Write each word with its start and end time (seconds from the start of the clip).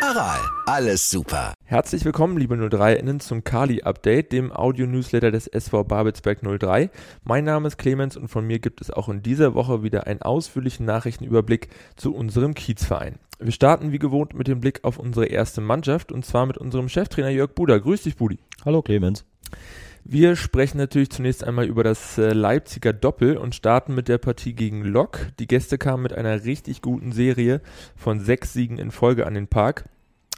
Aral, 0.00 0.38
alles 0.66 1.10
super. 1.10 1.54
Herzlich 1.64 2.04
willkommen, 2.04 2.38
liebe 2.38 2.54
03-Innen, 2.54 3.18
zum 3.18 3.42
Kali-Update, 3.42 4.30
dem 4.30 4.52
Audio-Newsletter 4.52 5.32
des 5.32 5.48
SV 5.48 5.82
Babelsberg 5.82 6.40
03. 6.42 6.90
Mein 7.24 7.44
Name 7.44 7.66
ist 7.66 7.78
Clemens 7.78 8.16
und 8.16 8.28
von 8.28 8.46
mir 8.46 8.60
gibt 8.60 8.80
es 8.80 8.92
auch 8.92 9.08
in 9.08 9.22
dieser 9.22 9.54
Woche 9.54 9.82
wieder 9.82 10.06
einen 10.06 10.22
ausführlichen 10.22 10.86
Nachrichtenüberblick 10.86 11.68
zu 11.96 12.14
unserem 12.14 12.54
Kiezverein. 12.54 13.18
Wir 13.40 13.52
starten 13.52 13.90
wie 13.90 13.98
gewohnt 13.98 14.34
mit 14.34 14.46
dem 14.46 14.60
Blick 14.60 14.84
auf 14.84 14.98
unsere 14.98 15.26
erste 15.26 15.60
Mannschaft 15.60 16.12
und 16.12 16.24
zwar 16.24 16.46
mit 16.46 16.58
unserem 16.58 16.88
Cheftrainer 16.88 17.30
Jörg 17.30 17.54
Buder. 17.54 17.80
Grüß 17.80 18.02
dich, 18.02 18.16
Budi. 18.16 18.38
Hallo 18.64 18.82
Clemens. 18.82 19.24
Wir 20.10 20.36
sprechen 20.36 20.78
natürlich 20.78 21.10
zunächst 21.10 21.44
einmal 21.44 21.66
über 21.66 21.84
das 21.84 22.16
äh, 22.16 22.32
Leipziger 22.32 22.94
Doppel 22.94 23.36
und 23.36 23.54
starten 23.54 23.94
mit 23.94 24.08
der 24.08 24.16
Partie 24.16 24.54
gegen 24.54 24.82
Lok. 24.82 25.26
Die 25.38 25.46
Gäste 25.46 25.76
kamen 25.76 26.02
mit 26.02 26.14
einer 26.14 26.46
richtig 26.46 26.80
guten 26.80 27.12
Serie 27.12 27.60
von 27.94 28.18
sechs 28.18 28.54
Siegen 28.54 28.78
in 28.78 28.90
Folge 28.90 29.26
an 29.26 29.34
den 29.34 29.48
Park, 29.48 29.84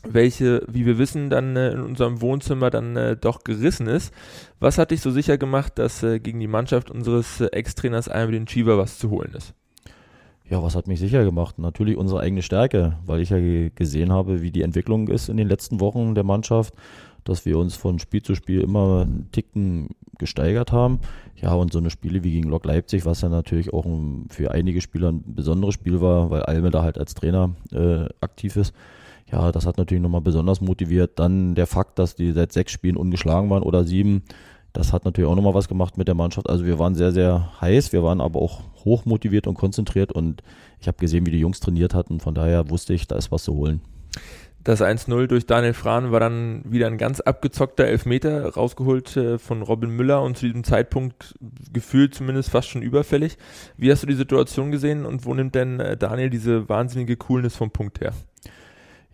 welche, 0.02 0.64
wie 0.66 0.86
wir 0.86 0.98
wissen, 0.98 1.30
dann 1.30 1.54
äh, 1.54 1.70
in 1.70 1.82
unserem 1.82 2.20
Wohnzimmer 2.20 2.70
dann 2.70 2.96
äh, 2.96 3.16
doch 3.16 3.44
gerissen 3.44 3.86
ist. 3.86 4.12
Was 4.58 4.76
hat 4.76 4.90
dich 4.90 5.02
so 5.02 5.12
sicher 5.12 5.38
gemacht, 5.38 5.78
dass 5.78 6.00
gegen 6.00 6.40
die 6.40 6.48
Mannschaft 6.48 6.90
unseres 6.90 7.40
Ex-Trainers 7.40 8.08
einmal 8.08 8.32
den 8.32 8.46
Chiva 8.46 8.76
was 8.76 8.98
zu 8.98 9.10
holen 9.10 9.34
ist? 9.36 9.54
Ja, 10.50 10.60
was 10.64 10.74
hat 10.74 10.88
mich 10.88 10.98
sicher 10.98 11.24
gemacht? 11.24 11.60
Natürlich 11.60 11.96
unsere 11.96 12.18
eigene 12.18 12.42
Stärke, 12.42 12.98
weil 13.06 13.20
ich 13.20 13.30
ja 13.30 13.38
gesehen 13.72 14.12
habe, 14.12 14.42
wie 14.42 14.50
die 14.50 14.62
Entwicklung 14.62 15.06
ist 15.06 15.28
in 15.28 15.36
den 15.36 15.46
letzten 15.46 15.78
Wochen 15.78 16.16
der 16.16 16.24
Mannschaft, 16.24 16.74
dass 17.24 17.44
wir 17.44 17.58
uns 17.58 17.74
von 17.76 17.98
Spiel 17.98 18.22
zu 18.22 18.34
Spiel 18.34 18.60
immer 18.60 19.02
einen 19.02 19.28
Ticken 19.32 19.90
gesteigert 20.18 20.72
haben. 20.72 21.00
Ja, 21.36 21.54
und 21.54 21.72
so 21.72 21.78
eine 21.78 21.90
Spiele 21.90 22.22
wie 22.22 22.32
gegen 22.32 22.48
Lok 22.48 22.66
Leipzig, 22.66 23.06
was 23.06 23.22
ja 23.22 23.28
natürlich 23.28 23.72
auch 23.72 23.86
ein, 23.86 24.26
für 24.30 24.50
einige 24.50 24.80
Spieler 24.80 25.12
ein 25.12 25.22
besonderes 25.34 25.74
Spiel 25.74 26.00
war, 26.00 26.30
weil 26.30 26.42
Alme 26.42 26.70
da 26.70 26.82
halt 26.82 26.98
als 26.98 27.14
Trainer 27.14 27.50
äh, 27.72 28.04
aktiv 28.20 28.56
ist. 28.56 28.74
Ja, 29.32 29.52
das 29.52 29.66
hat 29.66 29.78
natürlich 29.78 30.02
nochmal 30.02 30.20
besonders 30.20 30.60
motiviert. 30.60 31.18
Dann 31.18 31.54
der 31.54 31.66
Fakt, 31.66 31.98
dass 31.98 32.16
die 32.16 32.32
seit 32.32 32.52
sechs 32.52 32.72
Spielen 32.72 32.96
ungeschlagen 32.96 33.48
waren 33.48 33.62
oder 33.62 33.84
sieben, 33.84 34.22
das 34.72 34.92
hat 34.92 35.04
natürlich 35.04 35.28
auch 35.28 35.34
nochmal 35.34 35.54
was 35.54 35.68
gemacht 35.68 35.98
mit 35.98 36.08
der 36.08 36.14
Mannschaft. 36.14 36.48
Also 36.48 36.64
wir 36.64 36.78
waren 36.78 36.94
sehr, 36.94 37.12
sehr 37.12 37.50
heiß, 37.60 37.92
wir 37.92 38.02
waren 38.02 38.20
aber 38.20 38.40
auch 38.40 38.60
hoch 38.84 39.04
motiviert 39.04 39.46
und 39.46 39.54
konzentriert 39.54 40.12
und 40.12 40.42
ich 40.80 40.88
habe 40.88 40.98
gesehen, 40.98 41.26
wie 41.26 41.32
die 41.32 41.40
Jungs 41.40 41.60
trainiert 41.60 41.94
hatten. 41.94 42.20
Von 42.20 42.34
daher 42.34 42.70
wusste 42.70 42.94
ich, 42.94 43.06
da 43.06 43.16
ist 43.16 43.32
was 43.32 43.44
zu 43.44 43.54
holen. 43.54 43.80
Das 44.62 44.82
1-0 44.82 45.26
durch 45.26 45.46
Daniel 45.46 45.72
Frahn 45.72 46.12
war 46.12 46.20
dann 46.20 46.62
wieder 46.66 46.86
ein 46.86 46.98
ganz 46.98 47.20
abgezockter 47.20 47.86
Elfmeter, 47.86 48.52
rausgeholt 48.54 49.16
äh, 49.16 49.38
von 49.38 49.62
Robin 49.62 49.90
Müller 49.90 50.22
und 50.22 50.36
zu 50.36 50.46
diesem 50.46 50.64
Zeitpunkt 50.64 51.34
gefühlt 51.72 52.14
zumindest 52.14 52.50
fast 52.50 52.68
schon 52.68 52.82
überfällig. 52.82 53.38
Wie 53.78 53.90
hast 53.90 54.02
du 54.02 54.06
die 54.06 54.14
Situation 54.14 54.70
gesehen 54.70 55.06
und 55.06 55.24
wo 55.24 55.32
nimmt 55.32 55.54
denn 55.54 55.80
äh, 55.80 55.96
Daniel 55.96 56.28
diese 56.28 56.68
wahnsinnige 56.68 57.16
Coolness 57.16 57.56
vom 57.56 57.70
Punkt 57.70 58.00
her? 58.00 58.12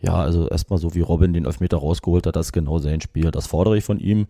Ja, 0.01 0.15
also 0.15 0.49
erstmal 0.49 0.79
so 0.79 0.95
wie 0.95 1.01
Robin 1.01 1.33
den 1.33 1.47
Elfmeter 1.47 1.79
rausgeholt 1.79 2.27
hat, 2.27 2.37
das 2.37 2.47
ist 2.47 2.53
genau 2.53 2.79
sein 2.79 3.01
Spiel. 3.01 3.31
Das 3.31 3.47
fordere 3.47 3.77
ich 3.77 3.85
von 3.85 4.01
ihm 4.01 4.27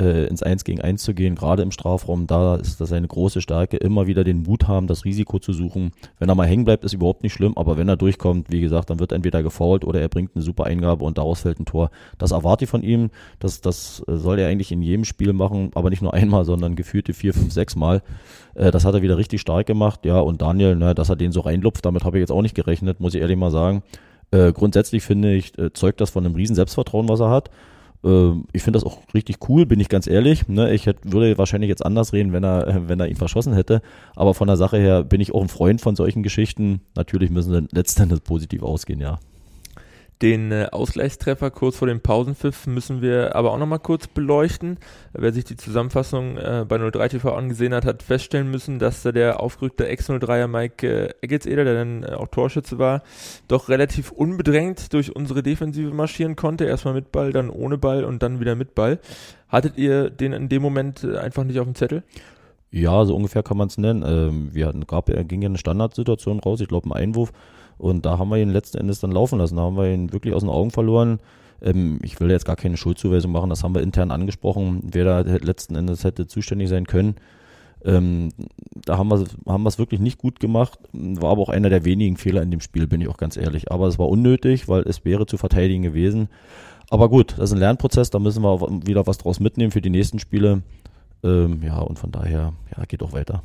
äh, 0.00 0.26
ins 0.26 0.42
Eins 0.42 0.64
gegen 0.64 0.80
Eins 0.80 1.02
zu 1.02 1.14
gehen, 1.14 1.34
gerade 1.34 1.62
im 1.62 1.70
Strafraum, 1.70 2.26
da 2.26 2.56
ist 2.56 2.80
das 2.80 2.92
eine 2.92 3.06
große 3.06 3.40
Stärke, 3.40 3.76
immer 3.76 4.06
wieder 4.06 4.24
den 4.24 4.42
Mut 4.42 4.66
haben, 4.66 4.86
das 4.86 5.04
Risiko 5.04 5.38
zu 5.38 5.52
suchen. 5.52 5.92
Wenn 6.18 6.28
er 6.28 6.34
mal 6.34 6.46
hängen 6.46 6.64
bleibt, 6.64 6.84
ist 6.84 6.94
überhaupt 6.94 7.22
nicht 7.22 7.34
schlimm, 7.34 7.52
aber 7.56 7.76
wenn 7.76 7.88
er 7.88 7.96
durchkommt, 7.96 8.50
wie 8.50 8.60
gesagt, 8.60 8.90
dann 8.90 8.98
wird 8.98 9.12
entweder 9.12 9.42
gefault 9.42 9.84
oder 9.84 10.00
er 10.00 10.08
bringt 10.08 10.34
eine 10.34 10.42
super 10.42 10.64
Eingabe 10.64 11.04
und 11.04 11.18
daraus 11.18 11.42
fällt 11.42 11.60
ein 11.60 11.66
Tor. 11.66 11.90
Das 12.18 12.30
erwarte 12.30 12.64
ich 12.64 12.70
von 12.70 12.82
ihm, 12.82 13.10
das, 13.38 13.60
das 13.60 14.02
soll 14.06 14.38
er 14.38 14.48
eigentlich 14.48 14.72
in 14.72 14.82
jedem 14.82 15.04
Spiel 15.04 15.32
machen, 15.32 15.70
aber 15.74 15.90
nicht 15.90 16.02
nur 16.02 16.14
einmal, 16.14 16.44
sondern 16.44 16.76
geführte 16.76 17.12
vier, 17.12 17.34
fünf, 17.34 17.52
sechs 17.52 17.76
Mal. 17.76 18.02
Äh, 18.54 18.70
das 18.70 18.84
hat 18.84 18.94
er 18.94 19.02
wieder 19.02 19.18
richtig 19.18 19.40
stark 19.42 19.66
gemacht, 19.66 20.04
ja, 20.04 20.18
und 20.18 20.40
Daniel, 20.40 20.76
na, 20.76 20.94
dass 20.94 21.10
er 21.10 21.16
den 21.16 21.32
so 21.32 21.40
reinlupft, 21.40 21.84
damit 21.84 22.04
habe 22.04 22.16
ich 22.16 22.22
jetzt 22.22 22.32
auch 22.32 22.42
nicht 22.42 22.54
gerechnet, 22.54 23.00
muss 23.00 23.14
ich 23.14 23.20
ehrlich 23.20 23.36
mal 23.36 23.50
sagen. 23.50 23.82
Äh, 24.30 24.52
grundsätzlich 24.52 25.02
finde 25.02 25.34
ich, 25.34 25.58
äh, 25.58 25.72
zeugt 25.72 26.00
das 26.00 26.10
von 26.10 26.24
einem 26.24 26.36
riesen 26.36 26.54
Selbstvertrauen, 26.54 27.08
was 27.08 27.20
er 27.20 27.30
hat. 27.30 27.50
Ähm, 28.04 28.44
ich 28.52 28.62
finde 28.62 28.78
das 28.78 28.84
auch 28.84 28.98
richtig 29.14 29.48
cool, 29.48 29.66
bin 29.66 29.80
ich 29.80 29.88
ganz 29.88 30.06
ehrlich. 30.06 30.48
Ne? 30.48 30.72
Ich 30.72 30.86
würde 30.86 31.36
wahrscheinlich 31.38 31.68
jetzt 31.68 31.84
anders 31.84 32.12
reden, 32.12 32.32
wenn 32.32 32.44
er, 32.44 32.82
wenn 32.88 33.00
er 33.00 33.08
ihn 33.08 33.16
verschossen 33.16 33.54
hätte. 33.54 33.82
Aber 34.16 34.34
von 34.34 34.48
der 34.48 34.56
Sache 34.56 34.78
her 34.78 35.04
bin 35.04 35.20
ich 35.20 35.34
auch 35.34 35.42
ein 35.42 35.48
Freund 35.48 35.80
von 35.80 35.96
solchen 35.96 36.22
Geschichten. 36.22 36.80
Natürlich 36.94 37.30
müssen 37.30 37.52
sie 37.52 37.68
letztendlich 37.72 38.22
positiv 38.22 38.62
ausgehen, 38.62 39.00
ja. 39.00 39.18
Den 40.22 40.52
äh, 40.52 40.66
Ausgleichstreffer 40.70 41.50
kurz 41.50 41.76
vor 41.76 41.88
dem 41.88 42.00
Pausenpfiff 42.00 42.66
müssen 42.66 43.00
wir 43.00 43.34
aber 43.34 43.52
auch 43.52 43.58
nochmal 43.58 43.78
kurz 43.78 44.06
beleuchten. 44.06 44.76
Wer 45.14 45.32
sich 45.32 45.44
die 45.44 45.56
Zusammenfassung 45.56 46.36
äh, 46.36 46.66
bei 46.68 46.76
03 46.76 47.08
TV 47.08 47.34
angesehen 47.34 47.72
hat, 47.72 47.86
hat 47.86 48.02
feststellen 48.02 48.50
müssen, 48.50 48.78
dass 48.78 49.02
da 49.02 49.12
der 49.12 49.40
aufgerückte 49.40 49.88
Ex-03er 49.88 50.46
Mike 50.46 50.86
äh, 50.86 51.14
Eggelseder, 51.22 51.64
der 51.64 51.74
dann 51.74 52.02
äh, 52.02 52.12
auch 52.12 52.28
Torschütze 52.28 52.78
war, 52.78 53.02
doch 53.48 53.70
relativ 53.70 54.10
unbedrängt 54.10 54.92
durch 54.92 55.16
unsere 55.16 55.42
Defensive 55.42 55.94
marschieren 55.94 56.36
konnte. 56.36 56.66
Erstmal 56.66 56.92
mit 56.92 57.12
Ball, 57.12 57.32
dann 57.32 57.48
ohne 57.48 57.78
Ball 57.78 58.04
und 58.04 58.22
dann 58.22 58.40
wieder 58.40 58.56
mit 58.56 58.74
Ball. 58.74 58.98
Hattet 59.48 59.78
ihr 59.78 60.10
den 60.10 60.34
in 60.34 60.50
dem 60.50 60.60
Moment 60.60 61.02
äh, 61.02 61.16
einfach 61.16 61.44
nicht 61.44 61.58
auf 61.58 61.66
dem 61.66 61.74
Zettel? 61.74 62.02
Ja, 62.70 63.06
so 63.06 63.16
ungefähr 63.16 63.42
kann 63.42 63.56
man 63.56 63.68
es 63.68 63.78
nennen. 63.78 64.04
Ähm, 64.06 64.50
wir 64.52 64.66
hatten, 64.66 64.86
gab, 64.86 65.06
ging 65.06 65.40
ja 65.40 65.48
eine 65.48 65.56
Standardsituation 65.56 66.40
raus, 66.40 66.60
ich 66.60 66.68
glaube 66.68 66.90
ein 66.90 66.92
Einwurf 66.92 67.32
und 67.80 68.04
da 68.04 68.18
haben 68.18 68.28
wir 68.28 68.36
ihn 68.36 68.50
letzten 68.50 68.78
Endes 68.78 69.00
dann 69.00 69.10
laufen 69.10 69.38
lassen. 69.38 69.56
Da 69.56 69.62
haben 69.62 69.76
wir 69.76 69.92
ihn 69.92 70.12
wirklich 70.12 70.34
aus 70.34 70.42
den 70.42 70.50
Augen 70.50 70.70
verloren. 70.70 71.18
Ähm, 71.62 71.98
ich 72.02 72.20
will 72.20 72.30
jetzt 72.30 72.44
gar 72.44 72.56
keine 72.56 72.76
Schuldzuweisung 72.76 73.32
machen, 73.32 73.50
das 73.50 73.64
haben 73.64 73.74
wir 73.74 73.82
intern 73.82 74.10
angesprochen, 74.10 74.82
wer 74.92 75.04
da 75.04 75.20
letzten 75.20 75.74
Endes 75.74 76.04
hätte 76.04 76.26
zuständig 76.26 76.68
sein 76.68 76.86
können. 76.86 77.16
Ähm, 77.82 78.28
da 78.74 78.98
haben 78.98 79.08
wir 79.08 79.24
haben 79.46 79.66
es 79.66 79.78
wirklich 79.78 80.00
nicht 80.00 80.18
gut 80.18 80.38
gemacht. 80.38 80.78
War 80.92 81.30
aber 81.30 81.42
auch 81.42 81.48
einer 81.48 81.70
der 81.70 81.84
wenigen 81.84 82.16
Fehler 82.16 82.42
in 82.42 82.50
dem 82.50 82.60
Spiel, 82.60 82.86
bin 82.86 83.00
ich 83.00 83.08
auch 83.08 83.16
ganz 83.16 83.36
ehrlich. 83.36 83.72
Aber 83.72 83.86
es 83.86 83.98
war 83.98 84.08
unnötig, 84.08 84.68
weil 84.68 84.82
es 84.82 85.04
wäre 85.04 85.26
zu 85.26 85.38
verteidigen 85.38 85.82
gewesen. 85.82 86.28
Aber 86.90 87.08
gut, 87.08 87.32
das 87.38 87.50
ist 87.50 87.52
ein 87.52 87.60
Lernprozess, 87.60 88.10
da 88.10 88.18
müssen 88.18 88.42
wir 88.42 88.60
wieder 88.84 89.06
was 89.06 89.18
draus 89.18 89.40
mitnehmen 89.40 89.70
für 89.70 89.80
die 89.80 89.90
nächsten 89.90 90.18
Spiele. 90.18 90.62
Ähm, 91.22 91.62
ja, 91.62 91.78
und 91.78 91.98
von 91.98 92.10
daher, 92.10 92.52
ja, 92.76 92.84
geht 92.84 93.02
auch 93.02 93.12
weiter. 93.12 93.42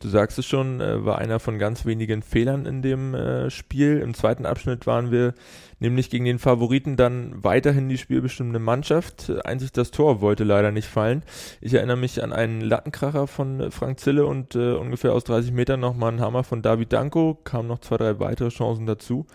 Du 0.00 0.08
sagst 0.08 0.38
es 0.38 0.46
schon, 0.46 0.80
äh, 0.80 1.04
war 1.04 1.18
einer 1.18 1.40
von 1.40 1.58
ganz 1.58 1.84
wenigen 1.84 2.22
Fehlern 2.22 2.64
in 2.64 2.80
dem 2.80 3.14
äh, 3.14 3.50
Spiel. 3.50 3.98
Im 3.98 4.14
zweiten 4.14 4.46
Abschnitt 4.46 4.86
waren 4.86 5.10
wir 5.10 5.34
nämlich 5.78 6.08
gegen 6.08 6.24
den 6.24 6.38
Favoriten 6.38 6.96
dann 6.96 7.44
weiterhin 7.44 7.88
die 7.88 7.98
spielbestimmende 7.98 8.58
Mannschaft. 8.58 9.30
Einzig 9.44 9.72
das 9.72 9.90
Tor 9.90 10.22
wollte 10.22 10.44
leider 10.44 10.72
nicht 10.72 10.88
fallen. 10.88 11.22
Ich 11.60 11.74
erinnere 11.74 11.98
mich 11.98 12.22
an 12.22 12.32
einen 12.32 12.62
Lattenkracher 12.62 13.26
von 13.26 13.60
äh, 13.60 13.70
Frank 13.70 14.00
Zille 14.00 14.24
und 14.24 14.54
äh, 14.54 14.72
ungefähr 14.72 15.12
aus 15.12 15.24
30 15.24 15.52
Metern 15.52 15.80
nochmal 15.80 16.12
ein 16.12 16.20
Hammer 16.20 16.44
von 16.44 16.62
David 16.62 16.92
Danko. 16.92 17.38
Kamen 17.44 17.68
noch 17.68 17.80
zwei, 17.80 17.98
drei 17.98 18.20
weitere 18.20 18.48
Chancen 18.48 18.86
dazu. 18.86 19.26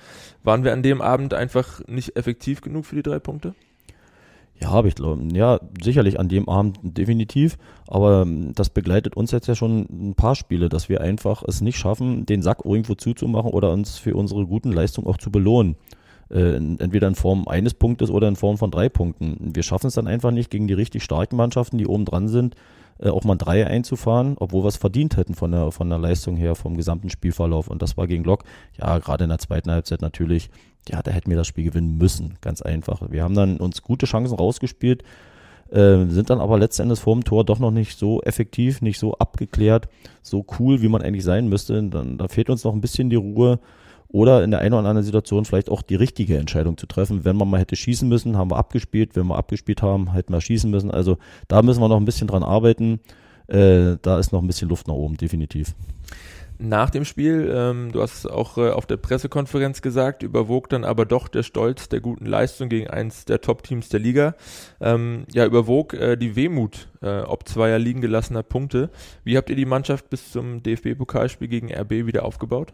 Waren 0.43 0.63
wir 0.63 0.73
an 0.73 0.81
dem 0.81 1.01
Abend 1.01 1.35
einfach 1.35 1.81
nicht 1.87 2.15
effektiv 2.15 2.61
genug 2.61 2.87
für 2.87 2.95
die 2.95 3.03
drei 3.03 3.19
Punkte? 3.19 3.53
Ja, 4.61 4.71
habe 4.71 4.87
ich 4.87 4.95
glaube, 4.95 5.21
ja, 5.33 5.59
sicherlich 5.81 6.17
an 6.17 6.29
dem 6.29 6.47
Abend 6.47 6.79
definitiv, 6.81 7.57
aber 7.87 8.21
ähm, 8.21 8.53
das 8.55 8.69
begleitet 8.69 9.17
uns 9.17 9.31
jetzt 9.31 9.47
ja 9.47 9.55
schon 9.55 9.85
ein 9.89 10.15
paar 10.15 10.35
Spiele, 10.35 10.69
dass 10.69 10.87
wir 10.87 11.01
einfach 11.01 11.43
es 11.45 11.59
nicht 11.59 11.77
schaffen, 11.77 12.25
den 12.25 12.41
Sack 12.41 12.63
irgendwo 12.63 12.95
zuzumachen 12.95 13.51
oder 13.51 13.71
uns 13.73 13.97
für 13.97 14.15
unsere 14.15 14.45
guten 14.45 14.71
Leistungen 14.71 15.07
auch 15.07 15.17
zu 15.17 15.29
belohnen. 15.29 15.75
Äh, 16.29 16.55
entweder 16.55 17.07
in 17.07 17.15
Form 17.15 17.47
eines 17.47 17.73
Punktes 17.73 18.09
oder 18.09 18.27
in 18.27 18.35
Form 18.35 18.57
von 18.57 18.71
drei 18.71 18.89
Punkten. 18.89 19.51
Wir 19.53 19.61
schaffen 19.61 19.87
es 19.87 19.93
dann 19.93 20.07
einfach 20.07 20.31
nicht 20.31 20.49
gegen 20.49 20.67
die 20.67 20.73
richtig 20.73 21.03
starken 21.03 21.35
Mannschaften, 21.35 21.77
die 21.77 21.85
oben 21.85 22.05
dran 22.05 22.29
sind, 22.29 22.55
äh, 22.99 23.09
auch 23.09 23.23
mal 23.23 23.35
drei 23.35 23.67
einzufahren, 23.67 24.35
obwohl 24.39 24.63
wir 24.63 24.69
es 24.69 24.77
verdient 24.77 25.17
hätten 25.17 25.35
von 25.35 25.51
der, 25.51 25.71
von 25.71 25.89
der 25.89 25.99
Leistung 25.99 26.35
her, 26.35 26.55
vom 26.55 26.77
gesamten 26.77 27.09
Spielverlauf. 27.09 27.67
Und 27.67 27.81
das 27.81 27.97
war 27.97 28.07
gegen 28.07 28.23
Lok, 28.23 28.43
ja, 28.79 28.99
gerade 28.99 29.25
in 29.25 29.29
der 29.29 29.39
zweiten 29.39 29.71
Halbzeit 29.71 30.01
natürlich 30.01 30.49
ja, 30.89 31.01
da 31.01 31.11
hätten 31.11 31.29
wir 31.29 31.37
das 31.37 31.47
Spiel 31.47 31.63
gewinnen 31.63 31.97
müssen, 31.97 32.37
ganz 32.41 32.61
einfach. 32.61 33.01
Wir 33.09 33.23
haben 33.23 33.35
dann 33.35 33.57
uns 33.57 33.81
gute 33.81 34.05
Chancen 34.05 34.35
rausgespielt, 34.35 35.03
äh, 35.71 36.05
sind 36.05 36.29
dann 36.29 36.39
aber 36.39 36.59
letztendlich 36.59 36.99
vor 36.99 37.15
dem 37.15 37.23
Tor 37.23 37.43
doch 37.43 37.59
noch 37.59 37.71
nicht 37.71 37.97
so 37.97 38.21
effektiv, 38.21 38.81
nicht 38.81 38.99
so 38.99 39.13
abgeklärt, 39.15 39.87
so 40.21 40.45
cool, 40.59 40.81
wie 40.81 40.87
man 40.87 41.01
eigentlich 41.01 41.23
sein 41.23 41.47
müsste. 41.47 41.81
Dann, 41.83 42.17
da 42.17 42.27
fehlt 42.27 42.49
uns 42.49 42.63
noch 42.63 42.73
ein 42.73 42.81
bisschen 42.81 43.09
die 43.09 43.15
Ruhe 43.15 43.59
oder 44.15 44.45
in 44.45 44.51
der 44.51 44.61
einen 44.61 44.73
oder 44.73 44.87
anderen 44.87 45.03
Situation 45.03 45.43
vielleicht 45.43 45.69
auch 45.69 45.81
die 45.81 45.95
richtige 45.95 46.37
Entscheidung 46.37 46.77
zu 46.77 46.87
treffen. 46.87 47.25
Wenn 47.25 47.35
man 47.35 47.49
mal 47.49 47.59
hätte 47.59 47.75
schießen 47.75 48.07
müssen, 48.07 48.37
haben 48.37 48.49
wir 48.49 48.55
abgespielt. 48.55 49.15
Wenn 49.17 49.27
wir 49.27 49.35
abgespielt 49.35 49.81
haben, 49.81 50.13
hätten 50.13 50.31
wir 50.31 50.39
schießen 50.39 50.71
müssen. 50.71 50.89
Also 50.89 51.17
da 51.49 51.61
müssen 51.61 51.81
wir 51.81 51.89
noch 51.89 51.97
ein 51.99 52.05
bisschen 52.05 52.27
dran 52.27 52.41
arbeiten. 52.41 53.01
Äh, 53.47 53.97
da 54.01 54.17
ist 54.17 54.31
noch 54.31 54.41
ein 54.41 54.47
bisschen 54.47 54.69
Luft 54.69 54.87
nach 54.87 54.95
oben, 54.95 55.17
definitiv 55.17 55.75
nach 56.57 56.89
dem 56.89 57.03
Spiel, 57.03 57.51
ähm, 57.53 57.91
du 57.91 58.01
hast 58.01 58.19
es 58.19 58.25
auch 58.25 58.57
äh, 58.57 58.69
auf 58.69 58.85
der 58.85 58.95
Pressekonferenz 58.95 59.81
gesagt, 59.81 60.23
überwog 60.23 60.69
dann 60.69 60.85
aber 60.85 61.05
doch 61.05 61.27
der 61.27 61.43
Stolz 61.43 61.89
der 61.89 61.99
guten 61.99 62.25
Leistung 62.25 62.69
gegen 62.69 62.87
eins 62.87 63.25
der 63.25 63.41
Top-Teams 63.41 63.89
der 63.89 63.99
Liga. 63.99 64.35
Ähm, 64.79 65.25
ja, 65.33 65.45
überwog 65.45 65.93
äh, 65.93 66.15
die 66.15 66.37
Wehmut 66.37 66.87
äh, 67.01 67.19
ob 67.19 67.45
zweier 67.47 67.77
liegen 67.77 67.99
gelassener 67.99 68.43
Punkte. 68.43 68.89
Wie 69.25 69.35
habt 69.35 69.49
ihr 69.49 69.57
die 69.57 69.65
Mannschaft 69.65 70.09
bis 70.09 70.31
zum 70.31 70.63
DFB-Pokalspiel 70.63 71.49
gegen 71.49 71.73
RB 71.73 72.05
wieder 72.05 72.23
aufgebaut? 72.23 72.71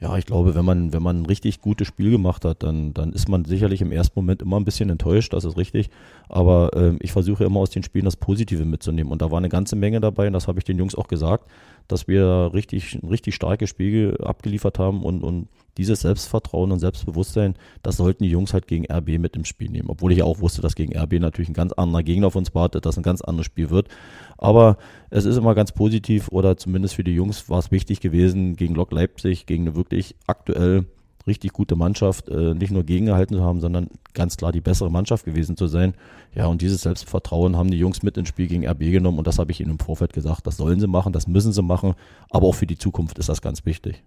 Ja, 0.00 0.16
ich 0.16 0.26
glaube, 0.26 0.54
wenn 0.54 0.64
man, 0.64 0.92
wenn 0.92 1.02
man 1.02 1.22
ein 1.22 1.26
richtig 1.26 1.60
gutes 1.60 1.88
Spiel 1.88 2.12
gemacht 2.12 2.44
hat, 2.44 2.62
dann, 2.62 2.94
dann 2.94 3.12
ist 3.12 3.28
man 3.28 3.44
sicherlich 3.44 3.80
im 3.80 3.90
ersten 3.90 4.20
Moment 4.20 4.42
immer 4.42 4.56
ein 4.56 4.64
bisschen 4.64 4.90
enttäuscht, 4.90 5.32
das 5.32 5.44
ist 5.44 5.56
richtig. 5.56 5.90
Aber 6.28 6.70
äh, 6.74 6.96
ich 7.00 7.10
versuche 7.10 7.44
immer 7.44 7.58
aus 7.60 7.70
den 7.70 7.82
Spielen 7.82 8.04
das 8.04 8.16
Positive 8.16 8.64
mitzunehmen. 8.64 9.10
Und 9.10 9.22
da 9.22 9.32
war 9.32 9.38
eine 9.38 9.48
ganze 9.48 9.74
Menge 9.74 10.00
dabei, 10.00 10.28
und 10.28 10.34
das 10.34 10.46
habe 10.46 10.60
ich 10.60 10.64
den 10.64 10.78
Jungs 10.78 10.94
auch 10.94 11.08
gesagt, 11.08 11.50
dass 11.88 12.06
wir 12.06 12.50
richtig, 12.52 12.98
richtig 13.08 13.34
starkes 13.34 13.70
Spiel 13.70 14.16
abgeliefert 14.22 14.78
haben 14.78 15.02
und, 15.02 15.22
und 15.22 15.48
dieses 15.78 16.00
Selbstvertrauen 16.00 16.72
und 16.72 16.80
Selbstbewusstsein, 16.80 17.54
das 17.82 17.96
sollten 17.96 18.24
die 18.24 18.30
Jungs 18.30 18.52
halt 18.52 18.66
gegen 18.66 18.90
RB 18.90 19.18
mit 19.18 19.36
im 19.36 19.44
Spiel 19.44 19.70
nehmen. 19.70 19.88
Obwohl 19.88 20.12
ich 20.12 20.22
auch 20.22 20.40
wusste, 20.40 20.60
dass 20.60 20.74
gegen 20.74 20.96
RB 20.96 21.14
natürlich 21.14 21.48
ein 21.48 21.54
ganz 21.54 21.72
anderer 21.72 22.02
Gegner 22.02 22.26
auf 22.26 22.36
uns 22.36 22.54
wartet, 22.54 22.84
dass 22.84 22.96
ein 22.96 23.02
ganz 23.02 23.22
anderes 23.22 23.46
Spiel 23.46 23.70
wird. 23.70 23.88
Aber 24.36 24.76
es 25.10 25.24
ist 25.24 25.36
immer 25.36 25.54
ganz 25.54 25.72
positiv 25.72 26.28
oder 26.28 26.56
zumindest 26.56 26.96
für 26.96 27.04
die 27.04 27.14
Jungs 27.14 27.48
war 27.48 27.60
es 27.60 27.70
wichtig 27.70 28.00
gewesen, 28.00 28.56
gegen 28.56 28.74
Lok 28.74 28.92
Leipzig, 28.92 29.46
gegen 29.46 29.68
eine 29.68 29.76
wirklich 29.76 30.16
aktuell 30.26 30.86
richtig 31.28 31.52
gute 31.52 31.76
Mannschaft 31.76 32.28
äh, 32.28 32.54
nicht 32.54 32.72
nur 32.72 32.82
gegengehalten 32.82 33.36
zu 33.36 33.42
haben, 33.44 33.60
sondern 33.60 33.88
ganz 34.14 34.36
klar 34.36 34.50
die 34.50 34.60
bessere 34.60 34.90
Mannschaft 34.90 35.24
gewesen 35.24 35.56
zu 35.56 35.68
sein. 35.68 35.94
Ja, 36.34 36.46
und 36.46 36.60
dieses 36.60 36.82
Selbstvertrauen 36.82 37.56
haben 37.56 37.70
die 37.70 37.78
Jungs 37.78 38.02
mit 38.02 38.16
ins 38.16 38.28
Spiel 38.28 38.48
gegen 38.48 38.66
RB 38.66 38.80
genommen 38.80 39.18
und 39.18 39.26
das 39.26 39.38
habe 39.38 39.52
ich 39.52 39.60
ihnen 39.60 39.70
im 39.70 39.78
Vorfeld 39.78 40.12
gesagt. 40.12 40.46
Das 40.46 40.56
sollen 40.56 40.80
sie 40.80 40.88
machen, 40.88 41.12
das 41.12 41.28
müssen 41.28 41.52
sie 41.52 41.62
machen, 41.62 41.94
aber 42.30 42.48
auch 42.48 42.54
für 42.54 42.66
die 42.66 42.78
Zukunft 42.78 43.18
ist 43.18 43.28
das 43.28 43.40
ganz 43.40 43.64
wichtig. 43.64 44.02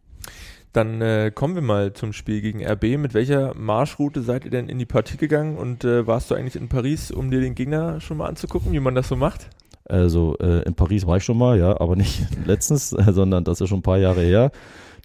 Dann 0.74 1.02
äh, 1.02 1.32
kommen 1.34 1.56
wir 1.56 1.62
mal 1.62 1.94
zum 1.94 2.14
Spiel 2.14 2.42
gegen 2.42 2.66
RB. 2.66 2.98
Mit 2.98 3.14
welcher 3.14 3.54
Marschroute 3.56 4.22
seid 4.22 4.46
ihr 4.46 4.52
denn 4.52 4.70
in 4.70 4.80
die 4.80 4.86
Partie 4.86 5.18
gegangen 5.18 5.58
und 5.58 5.84
äh, 5.84 6.08
warst 6.08 6.32
du 6.32 6.36
eigentlich 6.36 6.56
in 6.56 6.70
Paris, 6.70 7.12
um 7.12 7.30
dir 7.30 7.42
den 7.42 7.56
Gegner 7.56 8.00
schon 8.00 8.18
mal 8.18 8.28
anzugucken, 8.28 8.72
wie 8.72 8.80
man 8.80 8.96
das 8.96 9.10
so 9.10 9.16
macht? 9.16 9.50
Also 9.86 10.38
äh, 10.40 10.62
in 10.64 10.74
Paris 10.74 11.06
war 11.06 11.18
ich 11.18 11.24
schon 11.26 11.38
mal, 11.38 11.60
ja, 11.60 11.80
aber 11.82 11.98
nicht 11.98 12.26
letztens, 12.46 12.90
sondern 13.10 13.44
das 13.44 13.60
ist 13.60 13.68
schon 13.68 13.80
ein 13.80 13.84
paar 13.84 13.98
Jahre 13.98 14.22
her 14.22 14.52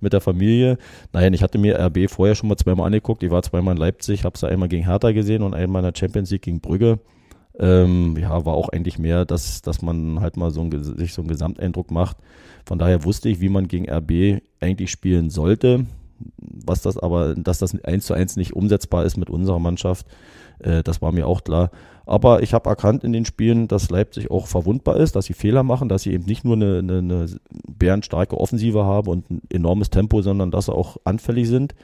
mit 0.00 0.12
der 0.12 0.20
Familie. 0.20 0.78
Nein, 1.12 1.34
ich 1.34 1.43
hatte 1.43 1.58
mir 1.58 1.78
RB 1.78 2.08
vorher 2.08 2.34
schon 2.34 2.48
mal 2.48 2.56
zweimal 2.56 2.87
angeguckt. 2.87 3.22
Ich 3.22 3.31
war 3.31 3.43
zweimal 3.43 3.75
in 3.75 3.81
Leipzig, 3.81 4.25
habe 4.25 4.38
sie 4.38 4.48
einmal 4.48 4.69
gegen 4.69 4.84
Hertha 4.84 5.12
gesehen 5.12 5.43
und 5.43 5.54
einmal 5.54 5.84
in 5.84 5.93
der 5.93 5.98
Champions 5.98 6.31
League 6.31 6.43
gegen 6.43 6.60
Brügge. 6.60 6.98
Ähm, 7.58 8.16
ja, 8.19 8.44
war 8.44 8.54
auch 8.54 8.69
eigentlich 8.69 8.98
mehr, 8.98 9.25
dass, 9.25 9.62
dass 9.62 9.81
man 9.81 10.20
halt 10.20 10.37
mal 10.37 10.50
so 10.50 10.60
ein, 10.60 10.70
sich 10.82 11.14
so 11.14 11.22
einen 11.22 11.28
Gesamteindruck 11.28 11.90
macht. 11.90 12.19
Von 12.66 12.78
daher 12.78 13.04
wusste 13.04 13.28
ich, 13.28 13.40
wie 13.40 13.48
man 13.48 13.69
gegen 13.69 13.88
RB 13.88 14.43
eigentlich 14.60 14.90
spielen 14.90 15.31
sollte. 15.31 15.87
Was 16.38 16.82
das 16.82 16.98
aber, 16.98 17.34
dass 17.34 17.58
das 17.58 17.78
eins 17.84 18.06
zu 18.06 18.14
eins 18.14 18.37
nicht 18.37 18.54
umsetzbar 18.54 19.04
ist 19.04 19.16
mit 19.16 19.31
unserer 19.31 19.58
Mannschaft, 19.58 20.06
äh, 20.58 20.82
das 20.82 21.03
war 21.03 21.12
mir 21.12 21.26
auch 21.26 21.44
klar. 21.44 21.70
Aber 22.06 22.43
ich 22.43 22.55
habe 22.55 22.70
erkannt 22.70 23.03
in 23.03 23.12
den 23.12 23.25
Spielen, 23.25 23.67
dass 23.67 23.91
Leipzig 23.91 24.31
auch 24.31 24.47
verwundbar 24.47 24.97
ist, 24.97 25.17
dass 25.17 25.25
sie 25.26 25.32
Fehler 25.32 25.64
machen, 25.64 25.88
dass 25.88 26.03
sie 26.03 26.12
eben 26.12 26.25
nicht 26.25 26.44
nur 26.44 26.55
eine, 26.55 26.79
eine, 26.79 26.99
eine 26.99 27.26
bärenstarke 27.67 28.38
Offensive 28.38 28.85
haben 28.85 29.08
und 29.08 29.31
ein 29.31 29.43
enormes 29.50 29.91
Tempo, 29.91 30.23
sondern 30.23 30.53
dass 30.53 30.67
sie 30.67 30.75
auch 30.75 30.99
anfällig 31.05 31.49
sind. 31.49 31.75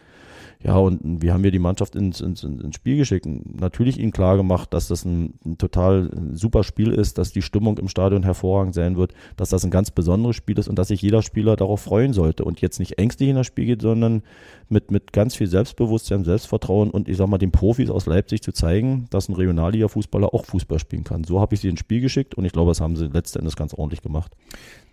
Ja, 0.64 0.76
und 0.76 1.22
wir 1.22 1.32
haben 1.32 1.42
hier 1.42 1.50
die 1.50 1.58
Mannschaft 1.58 1.96
ins, 1.96 2.20
ins, 2.20 2.44
ins 2.44 2.76
Spiel 2.76 2.96
geschickt. 2.96 3.26
Natürlich 3.26 3.98
ihnen 3.98 4.12
klar 4.12 4.36
gemacht, 4.36 4.72
dass 4.72 4.86
das 4.86 5.04
ein, 5.04 5.34
ein, 5.44 5.58
total 5.58 6.10
super 6.32 6.62
Spiel 6.62 6.92
ist, 6.92 7.18
dass 7.18 7.32
die 7.32 7.42
Stimmung 7.42 7.78
im 7.78 7.88
Stadion 7.88 8.22
hervorragend 8.22 8.74
sein 8.74 8.96
wird, 8.96 9.12
dass 9.36 9.50
das 9.50 9.64
ein 9.64 9.72
ganz 9.72 9.90
besonderes 9.90 10.36
Spiel 10.36 10.58
ist 10.58 10.68
und 10.68 10.78
dass 10.78 10.88
sich 10.88 11.02
jeder 11.02 11.22
Spieler 11.22 11.56
darauf 11.56 11.80
freuen 11.80 12.12
sollte 12.12 12.44
und 12.44 12.60
jetzt 12.60 12.78
nicht 12.78 12.98
ängstlich 12.98 13.30
in 13.30 13.36
das 13.36 13.46
Spiel 13.46 13.66
geht, 13.66 13.82
sondern 13.82 14.22
mit, 14.68 14.92
mit 14.92 15.12
ganz 15.12 15.34
viel 15.34 15.48
Selbstbewusstsein, 15.48 16.24
Selbstvertrauen 16.24 16.90
und 16.90 17.08
ich 17.08 17.16
sag 17.16 17.26
mal 17.26 17.38
den 17.38 17.50
Profis 17.50 17.90
aus 17.90 18.06
Leipzig 18.06 18.42
zu 18.42 18.52
zeigen, 18.52 19.06
dass 19.10 19.28
ein 19.28 19.34
Regionalliga-Fußballer 19.34 20.32
auch 20.32 20.44
Fußball 20.44 20.78
spielen 20.78 21.04
kann. 21.04 21.24
So 21.24 21.40
habe 21.40 21.54
ich 21.54 21.60
sie 21.60 21.68
ins 21.68 21.80
Spiel 21.80 22.00
geschickt 22.00 22.36
und 22.36 22.44
ich 22.44 22.52
glaube, 22.52 22.70
das 22.70 22.80
haben 22.80 22.96
sie 22.96 23.06
letztendlich 23.06 23.56
ganz 23.56 23.74
ordentlich 23.74 24.02
gemacht. 24.02 24.36